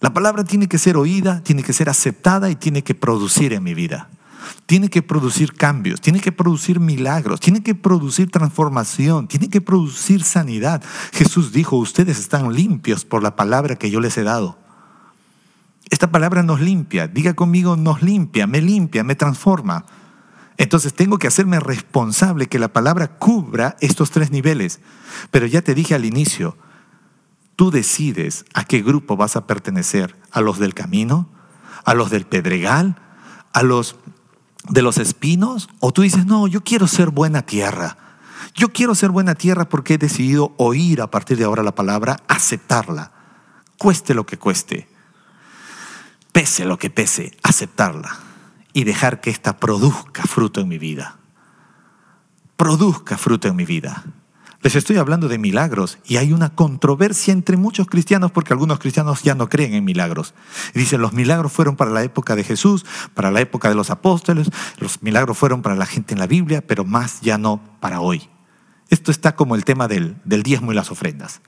La 0.00 0.12
palabra 0.12 0.42
tiene 0.42 0.66
que 0.66 0.78
ser 0.78 0.96
oída, 0.96 1.40
tiene 1.44 1.62
que 1.62 1.72
ser 1.72 1.88
aceptada 1.88 2.50
y 2.50 2.56
tiene 2.56 2.82
que 2.82 2.96
producir 2.96 3.52
en 3.52 3.62
mi 3.62 3.74
vida. 3.74 4.10
Tiene 4.66 4.90
que 4.90 5.02
producir 5.02 5.54
cambios, 5.54 6.00
tiene 6.00 6.18
que 6.18 6.32
producir 6.32 6.80
milagros, 6.80 7.38
tiene 7.38 7.62
que 7.62 7.76
producir 7.76 8.28
transformación, 8.28 9.28
tiene 9.28 9.48
que 9.48 9.60
producir 9.60 10.24
sanidad. 10.24 10.82
Jesús 11.12 11.52
dijo, 11.52 11.76
ustedes 11.76 12.18
están 12.18 12.52
limpios 12.52 13.04
por 13.04 13.22
la 13.22 13.36
palabra 13.36 13.76
que 13.76 13.88
yo 13.88 14.00
les 14.00 14.18
he 14.18 14.24
dado. 14.24 14.65
Esta 15.88 16.10
palabra 16.10 16.42
nos 16.42 16.60
limpia, 16.60 17.06
diga 17.06 17.34
conmigo, 17.34 17.76
nos 17.76 18.02
limpia, 18.02 18.46
me 18.46 18.60
limpia, 18.60 19.04
me 19.04 19.14
transforma. 19.14 19.86
Entonces 20.56 20.94
tengo 20.94 21.18
que 21.18 21.28
hacerme 21.28 21.60
responsable 21.60 22.48
que 22.48 22.58
la 22.58 22.72
palabra 22.72 23.18
cubra 23.18 23.76
estos 23.80 24.10
tres 24.10 24.30
niveles. 24.30 24.80
Pero 25.30 25.46
ya 25.46 25.62
te 25.62 25.74
dije 25.74 25.94
al 25.94 26.04
inicio, 26.04 26.56
tú 27.54 27.70
decides 27.70 28.46
a 28.52 28.64
qué 28.64 28.82
grupo 28.82 29.16
vas 29.16 29.36
a 29.36 29.46
pertenecer, 29.46 30.16
a 30.32 30.40
los 30.40 30.58
del 30.58 30.74
camino, 30.74 31.28
a 31.84 31.94
los 31.94 32.10
del 32.10 32.26
pedregal, 32.26 32.96
a 33.52 33.62
los 33.62 33.96
de 34.68 34.82
los 34.82 34.98
espinos, 34.98 35.68
o 35.78 35.92
tú 35.92 36.02
dices, 36.02 36.26
no, 36.26 36.48
yo 36.48 36.64
quiero 36.64 36.88
ser 36.88 37.10
buena 37.10 37.42
tierra. 37.42 37.96
Yo 38.56 38.72
quiero 38.72 38.96
ser 38.96 39.10
buena 39.10 39.36
tierra 39.36 39.68
porque 39.68 39.94
he 39.94 39.98
decidido 39.98 40.54
oír 40.56 41.00
a 41.00 41.10
partir 41.12 41.38
de 41.38 41.44
ahora 41.44 41.62
la 41.62 41.76
palabra, 41.76 42.20
aceptarla, 42.26 43.12
cueste 43.78 44.14
lo 44.14 44.26
que 44.26 44.38
cueste 44.38 44.95
pese 46.36 46.66
lo 46.66 46.78
que 46.78 46.90
pese, 46.90 47.32
aceptarla 47.42 48.14
y 48.74 48.84
dejar 48.84 49.22
que 49.22 49.30
ésta 49.30 49.56
produzca 49.56 50.24
fruto 50.24 50.60
en 50.60 50.68
mi 50.68 50.76
vida. 50.76 51.16
Produzca 52.58 53.16
fruto 53.16 53.48
en 53.48 53.56
mi 53.56 53.64
vida. 53.64 54.04
Les 54.60 54.76
estoy 54.76 54.98
hablando 54.98 55.28
de 55.28 55.38
milagros 55.38 55.96
y 56.04 56.18
hay 56.18 56.34
una 56.34 56.54
controversia 56.54 57.32
entre 57.32 57.56
muchos 57.56 57.86
cristianos 57.86 58.32
porque 58.32 58.52
algunos 58.52 58.80
cristianos 58.80 59.22
ya 59.22 59.34
no 59.34 59.48
creen 59.48 59.72
en 59.72 59.86
milagros. 59.86 60.34
dicen, 60.74 61.00
los 61.00 61.14
milagros 61.14 61.54
fueron 61.54 61.74
para 61.74 61.90
la 61.90 62.02
época 62.02 62.36
de 62.36 62.44
Jesús, 62.44 62.84
para 63.14 63.30
la 63.30 63.40
época 63.40 63.70
de 63.70 63.74
los 63.74 63.88
apóstoles, 63.88 64.50
los 64.76 65.02
milagros 65.02 65.38
fueron 65.38 65.62
para 65.62 65.74
la 65.74 65.86
gente 65.86 66.12
en 66.12 66.20
la 66.20 66.26
Biblia, 66.26 66.60
pero 66.60 66.84
más 66.84 67.22
ya 67.22 67.38
no 67.38 67.62
para 67.80 68.00
hoy. 68.00 68.28
Esto 68.90 69.10
está 69.10 69.36
como 69.36 69.54
el 69.54 69.64
tema 69.64 69.88
del, 69.88 70.18
del 70.26 70.42
diezmo 70.42 70.70
y 70.70 70.74
las 70.74 70.90
ofrendas. 70.90 71.40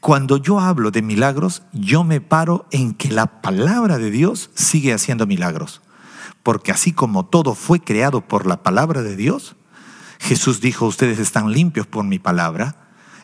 Cuando 0.00 0.36
yo 0.36 0.60
hablo 0.60 0.90
de 0.90 1.02
milagros, 1.02 1.62
yo 1.72 2.04
me 2.04 2.20
paro 2.20 2.66
en 2.70 2.94
que 2.94 3.10
la 3.10 3.40
palabra 3.40 3.98
de 3.98 4.10
Dios 4.10 4.50
sigue 4.54 4.92
haciendo 4.92 5.26
milagros. 5.26 5.82
Porque 6.42 6.72
así 6.72 6.92
como 6.92 7.26
todo 7.26 7.54
fue 7.54 7.80
creado 7.80 8.20
por 8.20 8.46
la 8.46 8.62
palabra 8.62 9.02
de 9.02 9.16
Dios, 9.16 9.56
Jesús 10.20 10.60
dijo, 10.60 10.86
ustedes 10.86 11.18
están 11.18 11.52
limpios 11.52 11.86
por 11.86 12.04
mi 12.04 12.18
palabra. 12.18 12.76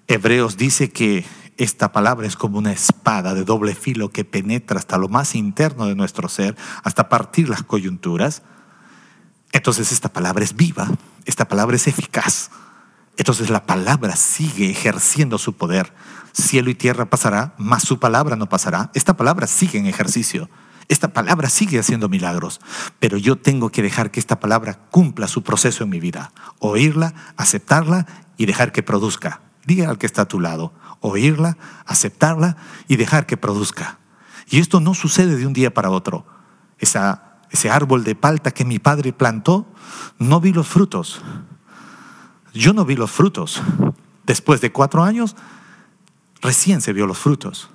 Hebreos 0.06 0.56
dice 0.56 0.90
que 0.90 1.24
esta 1.56 1.92
palabra 1.92 2.26
es 2.26 2.36
como 2.36 2.58
una 2.58 2.72
espada 2.72 3.34
de 3.34 3.44
doble 3.44 3.74
filo 3.74 4.10
que 4.10 4.24
penetra 4.24 4.78
hasta 4.78 4.98
lo 4.98 5.08
más 5.08 5.34
interno 5.34 5.86
de 5.86 5.94
nuestro 5.94 6.28
ser, 6.28 6.56
hasta 6.82 7.08
partir 7.08 7.48
las 7.48 7.62
coyunturas. 7.62 8.42
Entonces 9.52 9.92
esta 9.92 10.12
palabra 10.12 10.42
es 10.42 10.56
viva, 10.56 10.88
esta 11.24 11.46
palabra 11.46 11.76
es 11.76 11.86
eficaz. 11.86 12.50
Entonces 13.16 13.50
la 13.50 13.64
palabra 13.66 14.16
sigue 14.16 14.70
ejerciendo 14.70 15.38
su 15.38 15.52
poder. 15.54 15.92
Cielo 16.34 16.68
y 16.68 16.74
tierra 16.74 17.08
pasará, 17.08 17.54
mas 17.56 17.84
su 17.84 17.98
palabra 17.98 18.36
no 18.36 18.48
pasará. 18.48 18.90
Esta 18.92 19.16
palabra 19.16 19.46
sigue 19.46 19.78
en 19.78 19.86
ejercicio. 19.86 20.50
Esta 20.88 21.12
palabra 21.12 21.48
sigue 21.48 21.78
haciendo 21.78 22.08
milagros. 22.08 22.60
Pero 22.98 23.16
yo 23.16 23.36
tengo 23.36 23.70
que 23.70 23.82
dejar 23.82 24.10
que 24.10 24.20
esta 24.20 24.40
palabra 24.40 24.80
cumpla 24.90 25.28
su 25.28 25.42
proceso 25.42 25.84
en 25.84 25.90
mi 25.90 26.00
vida. 26.00 26.32
Oírla, 26.58 27.14
aceptarla 27.36 28.06
y 28.36 28.46
dejar 28.46 28.72
que 28.72 28.82
produzca. 28.82 29.40
Diga 29.64 29.88
al 29.88 29.96
que 29.96 30.06
está 30.06 30.22
a 30.22 30.28
tu 30.28 30.40
lado. 30.40 30.74
Oírla, 31.00 31.56
aceptarla 31.86 32.56
y 32.88 32.96
dejar 32.96 33.24
que 33.26 33.36
produzca. 33.36 33.98
Y 34.50 34.58
esto 34.58 34.80
no 34.80 34.92
sucede 34.92 35.36
de 35.36 35.46
un 35.46 35.52
día 35.52 35.72
para 35.72 35.90
otro. 35.90 36.26
Ese 36.78 37.70
árbol 37.70 38.04
de 38.04 38.14
palta 38.14 38.50
que 38.50 38.64
mi 38.64 38.78
padre 38.78 39.12
plantó, 39.12 39.66
no 40.18 40.40
vi 40.40 40.52
los 40.52 40.66
frutos 40.66 41.22
yo 42.54 42.72
no 42.72 42.84
vi 42.84 42.94
los 42.94 43.10
frutos. 43.10 43.60
Después 44.24 44.60
de 44.60 44.72
cuatro 44.72 45.02
años, 45.02 45.36
recién 46.44 46.80
se 46.80 46.92
vio 46.92 47.06
los 47.06 47.18
frutos. 47.18 47.70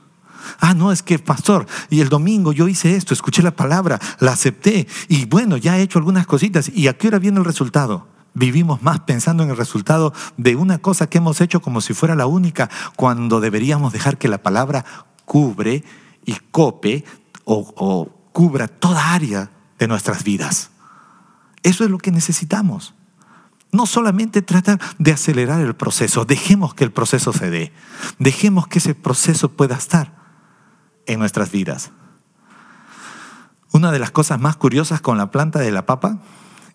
Ah, 0.60 0.74
no, 0.74 0.92
es 0.92 1.04
que, 1.04 1.20
pastor, 1.20 1.66
y 1.90 2.00
el 2.00 2.10
domingo 2.10 2.54
yo 2.54 2.68
hice 2.68 2.96
esto, 2.96 3.14
escuché 3.14 3.42
la 3.42 3.56
palabra, 3.56 4.00
la 4.20 4.32
acepté, 4.32 4.88
y 5.08 5.26
bueno, 5.26 5.58
ya 5.58 5.78
he 5.78 5.82
hecho 5.82 6.00
algunas 6.00 6.26
cositas, 6.26 6.72
¿y 6.74 6.88
a 6.88 6.98
qué 6.98 7.08
hora 7.08 7.20
viene 7.20 7.40
el 7.40 7.46
resultado? 7.46 8.08
Vivimos 8.34 8.82
más 8.82 9.02
pensando 9.02 9.44
en 9.44 9.50
el 9.50 9.58
resultado 9.58 10.14
de 10.38 10.56
una 10.56 10.78
cosa 10.78 11.08
que 11.08 11.18
hemos 11.18 11.42
hecho 11.42 11.62
como 11.62 11.82
si 11.82 11.94
fuera 11.94 12.16
la 12.16 12.28
única, 12.28 12.70
cuando 12.96 13.42
deberíamos 13.42 13.92
dejar 13.92 14.18
que 14.18 14.28
la 14.28 14.42
palabra 14.42 14.86
cubre 15.26 15.84
y 16.26 16.36
cope 16.52 17.04
o, 17.44 17.74
o 17.76 18.10
cubra 18.32 18.68
toda 18.68 19.14
área 19.14 19.52
de 19.80 19.88
nuestras 19.88 20.24
vidas. 20.24 20.70
Eso 21.64 21.84
es 21.84 21.90
lo 21.90 21.98
que 21.98 22.12
necesitamos. 22.12 22.94
No 23.72 23.86
solamente 23.86 24.42
tratar 24.42 24.80
de 24.98 25.12
acelerar 25.12 25.62
el 25.62 25.76
proceso, 25.76 26.26
dejemos 26.26 26.74
que 26.74 26.84
el 26.84 26.92
proceso 26.92 27.34
se 27.34 27.50
dé, 27.50 27.74
dejemos 28.18 28.68
que 28.68 28.80
ese 28.80 28.96
proceso 28.96 29.50
pueda 29.50 29.76
estar 29.76 30.16
en 31.06 31.20
nuestras 31.20 31.52
vidas. 31.52 31.92
Una 33.72 33.92
de 33.92 34.00
las 34.00 34.12
cosas 34.12 34.40
más 34.40 34.56
curiosas 34.56 35.02
con 35.02 35.18
la 35.18 35.30
planta 35.30 35.60
de 35.60 35.72
la 35.72 35.86
papa 35.86 36.20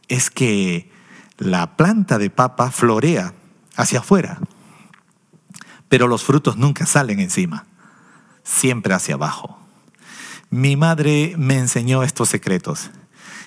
es 0.09 0.31
que 0.31 0.93
la 1.39 1.77
planta 1.77 2.19
de 2.19 2.31
papa 2.31 2.71
florea 2.71 3.35
hacia 3.77 3.99
afuera, 3.99 4.39
pero 5.89 6.07
los 6.07 6.23
frutos 6.23 6.57
nunca 6.57 6.87
salen 6.87 7.19
encima, 7.19 7.67
siempre 8.45 8.95
hacia 8.95 9.15
abajo. 9.17 9.59
mi 10.51 10.77
madre 10.77 11.35
me 11.37 11.59
enseñó 11.59 12.05
estos 12.05 12.29
secretos 12.29 12.91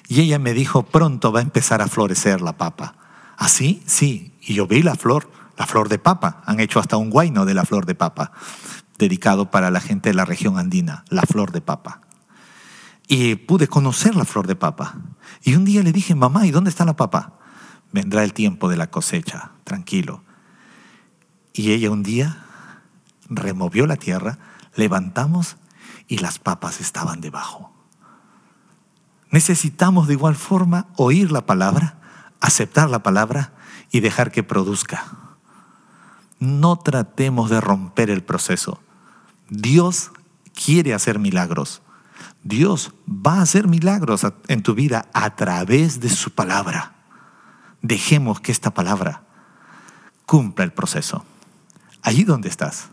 y 0.10 0.22
ella 0.22 0.40
me 0.40 0.54
dijo, 0.54 0.84
pronto 0.84 1.32
va 1.32 1.40
a 1.40 1.44
empezar 1.44 1.82
a 1.82 1.88
florecer 1.88 2.42
la 2.42 2.58
papa. 2.58 2.96
¿Así? 3.38 3.82
sí. 3.86 4.34
Y 4.42 4.56
yo 4.56 4.68
vi 4.68 4.82
la 4.82 4.96
flor, 4.96 5.30
la 5.58 5.66
flor 5.66 5.88
de 5.90 6.00
papa. 6.00 6.42
Han 6.46 6.60
hecho 6.60 6.80
hasta 6.80 6.98
un 6.98 7.10
guayno 7.10 7.46
de 7.46 7.54
la 7.54 7.64
flor 7.66 7.86
de 7.86 7.96
papa, 7.96 8.32
dedicado 8.98 9.52
para 9.52 9.72
la 9.72 9.80
gente 9.80 10.10
de 10.10 10.16
la 10.16 10.26
región 10.26 10.58
andina, 10.58 11.06
la 11.10 11.22
flor 11.22 11.52
de 11.52 11.62
papa. 11.62 12.02
Y 13.08 13.36
pude 13.36 13.68
conocer 13.68 14.16
la 14.16 14.26
flor 14.26 14.48
de 14.48 14.56
papa. 14.56 14.98
Y 15.44 15.56
un 15.56 15.66
día 15.66 15.84
le 15.84 15.94
dije, 15.94 16.16
mamá, 16.16 16.46
¿y 16.46 16.52
dónde 16.52 16.70
está 16.70 16.84
la 16.84 16.96
papa? 16.96 17.34
Vendrá 17.92 18.24
el 18.24 18.34
tiempo 18.34 18.68
de 18.70 18.78
la 18.78 18.90
cosecha, 18.90 19.52
tranquilo. 19.64 20.24
Y 21.54 21.72
ella 21.72 21.92
un 21.92 22.04
día 22.04 22.44
removió 23.30 23.88
la 23.88 23.96
tierra, 23.96 24.40
levantamos 24.76 25.58
y 26.08 26.18
las 26.18 26.40
papas 26.40 26.82
estaban 26.82 27.22
debajo. 27.22 27.72
Necesitamos 29.32 30.08
de 30.08 30.14
igual 30.14 30.36
forma 30.36 30.88
oír 30.96 31.32
la 31.32 31.46
palabra, 31.46 32.00
aceptar 32.42 32.90
la 32.90 33.04
palabra 33.04 33.54
y 33.92 34.00
dejar 34.00 34.32
que 34.32 34.44
produzca. 34.44 35.06
No 36.40 36.78
tratemos 36.78 37.50
de 37.50 37.62
romper 37.62 38.10
el 38.10 38.24
proceso. 38.24 38.82
Dios 39.50 40.12
quiere 40.54 40.94
hacer 40.94 41.20
milagros. 41.20 41.82
Dios 42.44 42.94
va 43.08 43.36
a 43.36 43.42
hacer 43.42 43.68
milagros 43.68 44.26
en 44.48 44.64
tu 44.64 44.74
vida 44.74 45.08
a 45.14 45.36
través 45.36 46.00
de 46.00 46.10
su 46.10 46.32
palabra. 46.32 46.96
Dejemos 47.82 48.40
que 48.40 48.52
esta 48.52 48.74
palabra 48.74 49.24
cumpla 50.26 50.66
el 50.66 50.74
proceso. 50.74 51.26
Allí 52.02 52.24
donde 52.24 52.50
estás, 52.50 52.90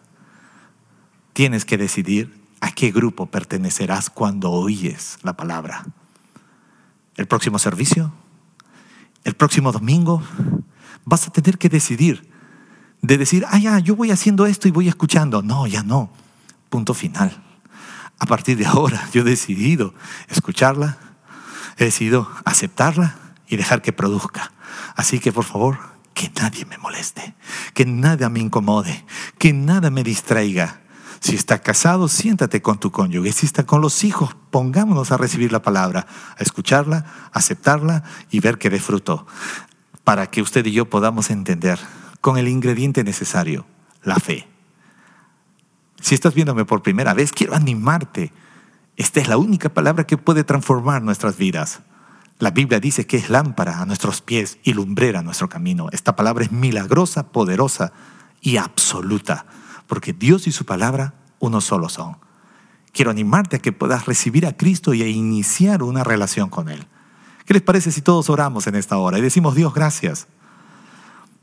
tienes 1.33 1.65
que 1.65 1.79
decidir 1.79 2.43
a 2.61 2.71
qué 2.71 2.91
grupo 2.91 3.27
pertenecerás 3.27 4.09
cuando 4.11 4.51
oyes 4.51 5.19
la 5.23 5.35
palabra. 5.35 5.85
El 7.17 7.27
próximo 7.27 7.59
servicio, 7.59 8.13
el 9.25 9.35
próximo 9.35 9.73
domingo, 9.73 10.23
vas 11.05 11.27
a 11.27 11.33
tener 11.33 11.59
que 11.59 11.69
decidir 11.69 12.31
de 13.03 13.19
decir, 13.19 13.45
ah, 13.51 13.59
ya, 13.59 13.79
yo 13.81 13.97
voy 13.97 14.11
haciendo 14.11 14.47
esto 14.47 14.67
y 14.67 14.71
voy 14.71 14.89
escuchando. 14.89 15.43
No, 15.43 15.67
ya 15.67 15.83
no. 15.83 16.11
Punto 16.71 16.95
final. 16.95 17.43
A 18.19 18.25
partir 18.27 18.57
de 18.57 18.65
ahora 18.65 19.09
yo 19.13 19.21
he 19.21 19.25
decidido 19.25 19.93
escucharla, 20.29 20.97
he 21.77 21.85
decidido 21.85 22.31
aceptarla 22.47 23.17
y 23.47 23.57
dejar 23.57 23.83
que 23.83 23.93
produzca. 23.93 24.53
Así 24.97 25.19
que 25.19 25.33
por 25.33 25.45
favor, 25.45 25.79
que 26.15 26.31
nadie 26.41 26.65
me 26.65 26.79
moleste, 26.79 27.35
que 27.75 27.85
nada 27.85 28.31
me 28.31 28.41
incomode, 28.41 29.05
que 29.39 29.53
nada 29.53 29.91
me 29.91 30.03
distraiga. 30.03 30.81
Si 31.25 31.37
está 31.37 31.63
casado, 31.63 32.07
siéntate 32.07 32.61
con 32.61 32.79
tu 32.79 32.91
cónyuge. 32.91 33.33
Si 33.33 33.47
está 33.47 33.65
con 33.65 33.81
los 33.81 34.05
hijos, 34.05 34.37
pongámonos 34.51 35.11
a 35.11 35.17
recibir 35.17 35.53
la 35.53 35.63
palabra, 35.63 36.07
a 36.39 36.43
escucharla, 36.43 37.31
aceptarla 37.33 38.05
y 38.31 38.41
ver 38.41 38.59
que 38.59 38.69
dé 38.69 38.79
fruto, 38.79 39.27
para 40.05 40.27
que 40.27 40.43
usted 40.43 40.67
y 40.67 40.73
yo 40.73 40.85
podamos 40.91 41.31
entender 41.31 41.79
con 42.21 42.37
el 42.37 42.47
ingrediente 42.47 43.05
necesario, 43.05 43.65
la 44.03 44.17
fe. 44.17 44.47
Si 45.99 46.15
estás 46.15 46.35
viéndome 46.35 46.67
por 46.67 46.83
primera 46.83 47.15
vez, 47.15 47.33
quiero 47.33 47.55
animarte. 47.55 48.31
Esta 48.99 49.19
es 49.19 49.27
la 49.27 49.39
única 49.39 49.71
palabra 49.71 50.07
que 50.07 50.19
puede 50.19 50.45
transformar 50.45 51.01
nuestras 51.01 51.39
vidas. 51.39 51.81
La 52.39 52.51
Biblia 52.51 52.81
dice 52.81 53.07
que 53.07 53.17
es 53.17 53.31
lámpara 53.31 53.81
a 53.81 53.87
nuestros 53.87 54.21
pies 54.21 54.59
y 54.63 54.75
lumbrera 54.75 55.21
a 55.21 55.23
nuestro 55.23 55.49
camino. 55.49 55.89
Esta 55.91 56.17
palabra 56.17 56.45
es 56.45 56.53
milagrosa, 56.53 57.29
poderosa 57.33 57.95
y 58.43 58.59
absoluta, 58.59 59.47
porque 59.87 60.13
Dios 60.13 60.47
y 60.47 60.53
su 60.53 60.65
palabra 60.65 61.15
uno 61.39 61.61
solo 61.61 61.89
son. 61.89 62.17
Quiero 62.93 63.11
animarte 63.11 63.57
a 63.57 63.59
que 63.59 63.73
puedas 63.73 64.07
recibir 64.07 64.47
a 64.47 64.57
Cristo 64.57 64.95
y 64.95 65.03
a 65.03 65.09
iniciar 65.09 65.83
una 65.83 66.05
relación 66.05 66.49
con 66.49 66.69
Él. 66.69 66.87
¿Qué 67.45 67.55
les 67.55 67.63
parece 67.63 67.93
si 67.93 68.01
todos 68.01 68.31
oramos 68.31 68.67
en 68.67 68.77
esta 68.77 68.97
hora 68.97 69.19
y 69.19 69.23
decimos, 69.23 69.55
Dios, 69.55 69.75
gracias? 69.75 70.29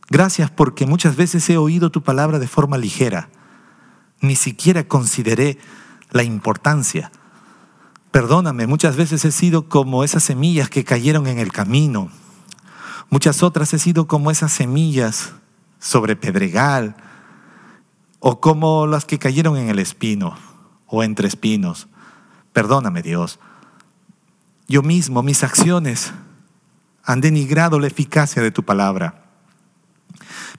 Gracias 0.10 0.50
porque 0.50 0.86
muchas 0.86 1.16
veces 1.16 1.50
he 1.50 1.58
oído 1.58 1.92
tu 1.92 2.02
palabra 2.02 2.40
de 2.40 2.48
forma 2.48 2.78
ligera 2.78 3.30
ni 4.22 4.36
siquiera 4.36 4.88
consideré 4.88 5.58
la 6.12 6.24
importancia. 6.24 7.12
Perdóname, 8.12 8.68
muchas 8.68 8.96
veces 8.96 9.26
he 9.26 9.32
sido 9.32 9.68
como 9.68 10.04
esas 10.04 10.24
semillas 10.24 10.70
que 10.70 10.84
cayeron 10.84 11.28
en 11.28 11.40
el 11.40 11.52
camino. 11.52 12.10
Muchas 13.10 13.44
otras 13.44 13.74
he 13.74 13.80
sido 13.80 14.08
como 14.08 14.32
esas 14.32 14.52
semillas 14.52 15.34
sobre 15.80 16.16
pedregal 16.16 16.96
o 18.22 18.40
como 18.40 18.88
las 18.88 19.04
que 19.04 19.20
cayeron 19.20 19.58
en 19.58 19.68
el 19.68 19.80
espino 19.80 20.38
o 20.88 21.04
entre 21.04 21.28
espinos. 21.28 21.90
Perdóname 22.54 23.02
Dios. 23.02 23.38
Yo 24.70 24.82
mismo, 24.82 25.22
mis 25.22 25.44
acciones 25.44 26.14
han 27.04 27.20
denigrado 27.20 27.78
la 27.82 27.88
eficacia 27.88 28.42
de 28.42 28.52
tu 28.52 28.64
palabra, 28.64 29.26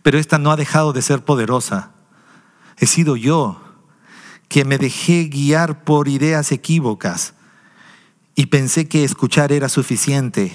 pero 0.02 0.18
esta 0.18 0.36
no 0.36 0.50
ha 0.50 0.56
dejado 0.56 0.92
de 0.92 1.00
ser 1.00 1.24
poderosa 1.24 1.92
He 2.82 2.86
sido 2.86 3.14
yo 3.14 3.60
que 4.48 4.64
me 4.64 4.76
dejé 4.76 5.26
guiar 5.26 5.84
por 5.84 6.08
ideas 6.08 6.50
equívocas 6.50 7.34
y 8.34 8.46
pensé 8.46 8.88
que 8.88 9.04
escuchar 9.04 9.52
era 9.52 9.68
suficiente. 9.68 10.52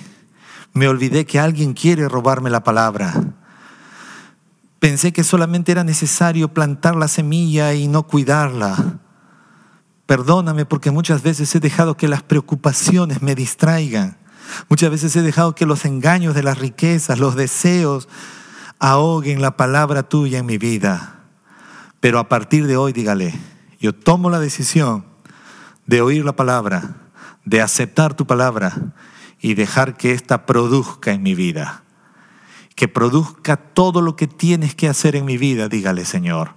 Me 0.74 0.90
olvidé 0.90 1.26
que 1.26 1.40
alguien 1.40 1.74
quiere 1.74 2.10
robarme 2.10 2.50
la 2.50 2.66
palabra. 2.66 3.37
Pensé 4.80 5.12
que 5.12 5.24
solamente 5.24 5.72
era 5.72 5.84
necesario 5.84 6.54
plantar 6.54 6.96
la 6.96 7.08
semilla 7.08 7.74
y 7.74 7.88
no 7.88 8.04
cuidarla. 8.04 9.00
Perdóname 10.06 10.66
porque 10.66 10.92
muchas 10.92 11.24
veces 11.24 11.54
he 11.56 11.60
dejado 11.60 11.98
que 11.98 12.08
las 12.08 12.24
preocupaciones 12.24 13.22
me 13.22 13.36
distraigan. 13.36 14.18
Muchas 14.70 14.92
veces 14.92 15.16
he 15.16 15.22
dejado 15.22 15.56
que 15.56 15.66
los 15.66 15.84
engaños 15.86 16.36
de 16.36 16.44
las 16.44 16.60
riquezas, 16.60 17.20
los 17.20 17.36
deseos, 17.36 18.08
ahoguen 18.80 19.42
la 19.42 19.58
palabra 19.58 20.04
tuya 20.04 20.40
en 20.40 20.46
mi 20.46 20.58
vida. 20.58 21.22
Pero 22.00 22.20
a 22.20 22.30
partir 22.30 22.68
de 22.68 22.78
hoy, 22.78 22.94
dígale, 22.94 23.34
yo 23.80 23.94
tomo 23.94 24.30
la 24.30 24.40
decisión 24.40 25.06
de 25.86 26.02
oír 26.02 26.24
la 26.24 26.36
palabra, 26.36 26.96
de 27.44 27.62
aceptar 27.62 28.14
tu 28.14 28.28
palabra 28.28 28.94
y 29.42 29.56
dejar 29.56 29.98
que 29.98 30.12
ésta 30.12 30.46
produzca 30.46 31.12
en 31.12 31.24
mi 31.24 31.34
vida. 31.34 31.84
Que 32.78 32.88
produzca 32.88 33.58
todo 33.58 34.00
lo 34.00 34.16
que 34.16 34.28
tienes 34.28 34.74
que 34.74 34.88
hacer 34.88 35.18
en 35.18 35.26
mi 35.26 35.38
vida, 35.38 35.68
dígale 35.68 36.06
Señor, 36.06 36.52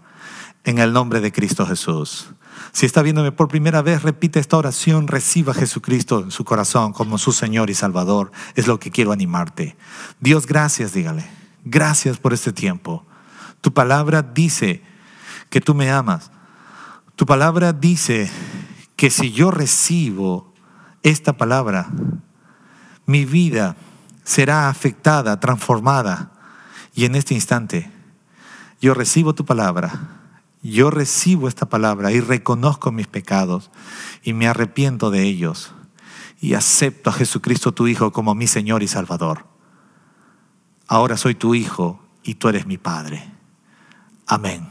en 0.63 0.79
el 0.79 0.93
nombre 0.93 1.21
de 1.21 1.33
Cristo 1.33 1.67
Jesús. 1.67 2.29
Si 2.73 2.87
está 2.87 3.03
viéndome 3.03 3.33
por 3.33 3.49
primera 3.49 3.83
vez, 3.83 4.03
repite 4.03 4.39
esta 4.39 4.57
oración, 4.57 5.09
reciba 5.09 5.53
a 5.53 5.57
Jesucristo 5.57 6.21
en 6.21 6.31
su 6.31 6.45
corazón 6.45 6.93
como 6.93 7.19
su 7.19 7.33
Señor 7.33 7.71
y 7.71 7.75
Salvador. 7.75 8.31
Es 8.55 8.69
lo 8.69 8.79
que 8.79 8.91
quiero 8.91 9.13
animarte. 9.13 9.77
Dios, 10.21 10.47
gracias, 10.47 10.93
dígale. 10.93 11.27
Gracias 11.65 12.19
por 12.19 12.33
este 12.33 12.53
tiempo. 12.53 13.05
Tu 13.61 13.73
palabra 13.73 14.23
dice 14.23 14.83
que 15.49 15.61
tú 15.61 15.75
me 15.75 15.91
amas. 15.91 16.31
Tu 17.17 17.27
palabra 17.27 17.73
dice 17.73 18.31
que 18.97 19.11
si 19.11 19.33
yo 19.33 19.51
recibo 19.51 20.53
esta 21.03 21.37
palabra, 21.37 21.89
mi 23.07 23.25
vida 23.25 23.77
será 24.31 24.69
afectada, 24.69 25.41
transformada. 25.41 26.31
Y 26.95 27.05
en 27.05 27.17
este 27.17 27.35
instante, 27.35 27.91
yo 28.81 28.95
recibo 28.95 29.35
tu 29.35 29.45
palabra, 29.45 30.21
yo 30.63 30.89
recibo 30.93 31.49
esta 31.49 31.69
palabra 31.69 32.13
y 32.13 32.21
reconozco 32.21 32.93
mis 32.93 33.09
pecados 33.09 33.73
y 34.23 34.33
me 34.33 34.47
arrepiento 34.47 35.11
de 35.11 35.25
ellos 35.25 35.73
y 36.41 36.55
acepto 36.55 37.11
a 37.11 37.13
Jesucristo 37.13 37.73
tu 37.73 37.89
Hijo 37.89 38.13
como 38.13 38.37
mi 38.37 38.47
Señor 38.47 38.85
y 38.85 38.89
Salvador. 38.89 39.47
Ahora 40.87 41.17
soy 41.17 41.35
tu 41.35 41.57
Hijo 41.57 42.01
y 42.23 42.35
tú 42.35 42.49
eres 42.51 42.67
mi 42.67 42.79
Padre. 42.79 43.29
Amén. 44.29 44.69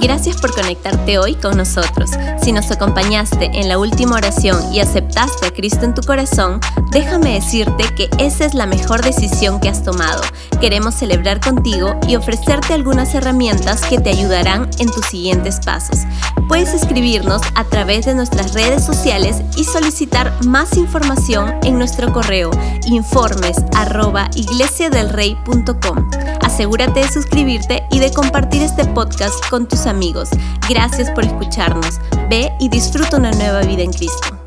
Gracias 0.00 0.40
por 0.40 0.54
conectarte 0.54 1.18
hoy 1.18 1.34
con 1.34 1.58
nosotros. 1.58 2.10
Si 2.42 2.52
nos 2.52 2.70
acompañaste 2.70 3.50
en 3.52 3.68
la 3.68 3.78
última 3.78 4.16
oración 4.16 4.72
y 4.72 4.80
aceptaste 4.80 5.46
a 5.46 5.50
Cristo 5.52 5.84
en 5.84 5.94
tu 5.94 6.02
corazón, 6.02 6.58
déjame 6.90 7.34
decirte 7.34 7.84
que 7.94 8.08
esa 8.18 8.46
es 8.46 8.54
la 8.54 8.64
mejor 8.64 9.02
decisión 9.02 9.60
que 9.60 9.68
has 9.68 9.84
tomado. 9.84 10.22
Queremos 10.58 10.94
celebrar 10.94 11.40
contigo 11.40 12.00
y 12.08 12.16
ofrecerte 12.16 12.72
algunas 12.72 13.14
herramientas 13.14 13.82
que 13.82 13.98
te 13.98 14.08
ayudarán 14.08 14.70
en 14.78 14.90
tus 14.90 15.04
siguientes 15.04 15.60
pasos. 15.60 16.00
Puedes 16.48 16.72
escribirnos 16.72 17.42
a 17.54 17.64
través 17.64 18.06
de 18.06 18.14
nuestras 18.14 18.54
redes 18.54 18.82
sociales 18.82 19.42
y 19.56 19.64
solicitar 19.64 20.32
más 20.46 20.76
información 20.78 21.54
en 21.62 21.78
nuestro 21.78 22.12
correo 22.12 22.50
informes 22.86 23.56
Asegúrate 26.42 27.00
de 27.00 27.08
suscribirte 27.08 27.82
y 27.90 28.00
de 28.00 28.12
compartir 28.12 28.62
este 28.62 28.84
podcast 28.84 29.48
con 29.48 29.66
tus 29.66 29.86
amigos. 29.90 30.30
Gracias 30.68 31.10
por 31.10 31.24
escucharnos. 31.24 32.00
Ve 32.28 32.50
y 32.58 32.68
disfruta 32.68 33.18
una 33.18 33.32
nueva 33.32 33.60
vida 33.62 33.82
en 33.82 33.92
Cristo. 33.92 34.39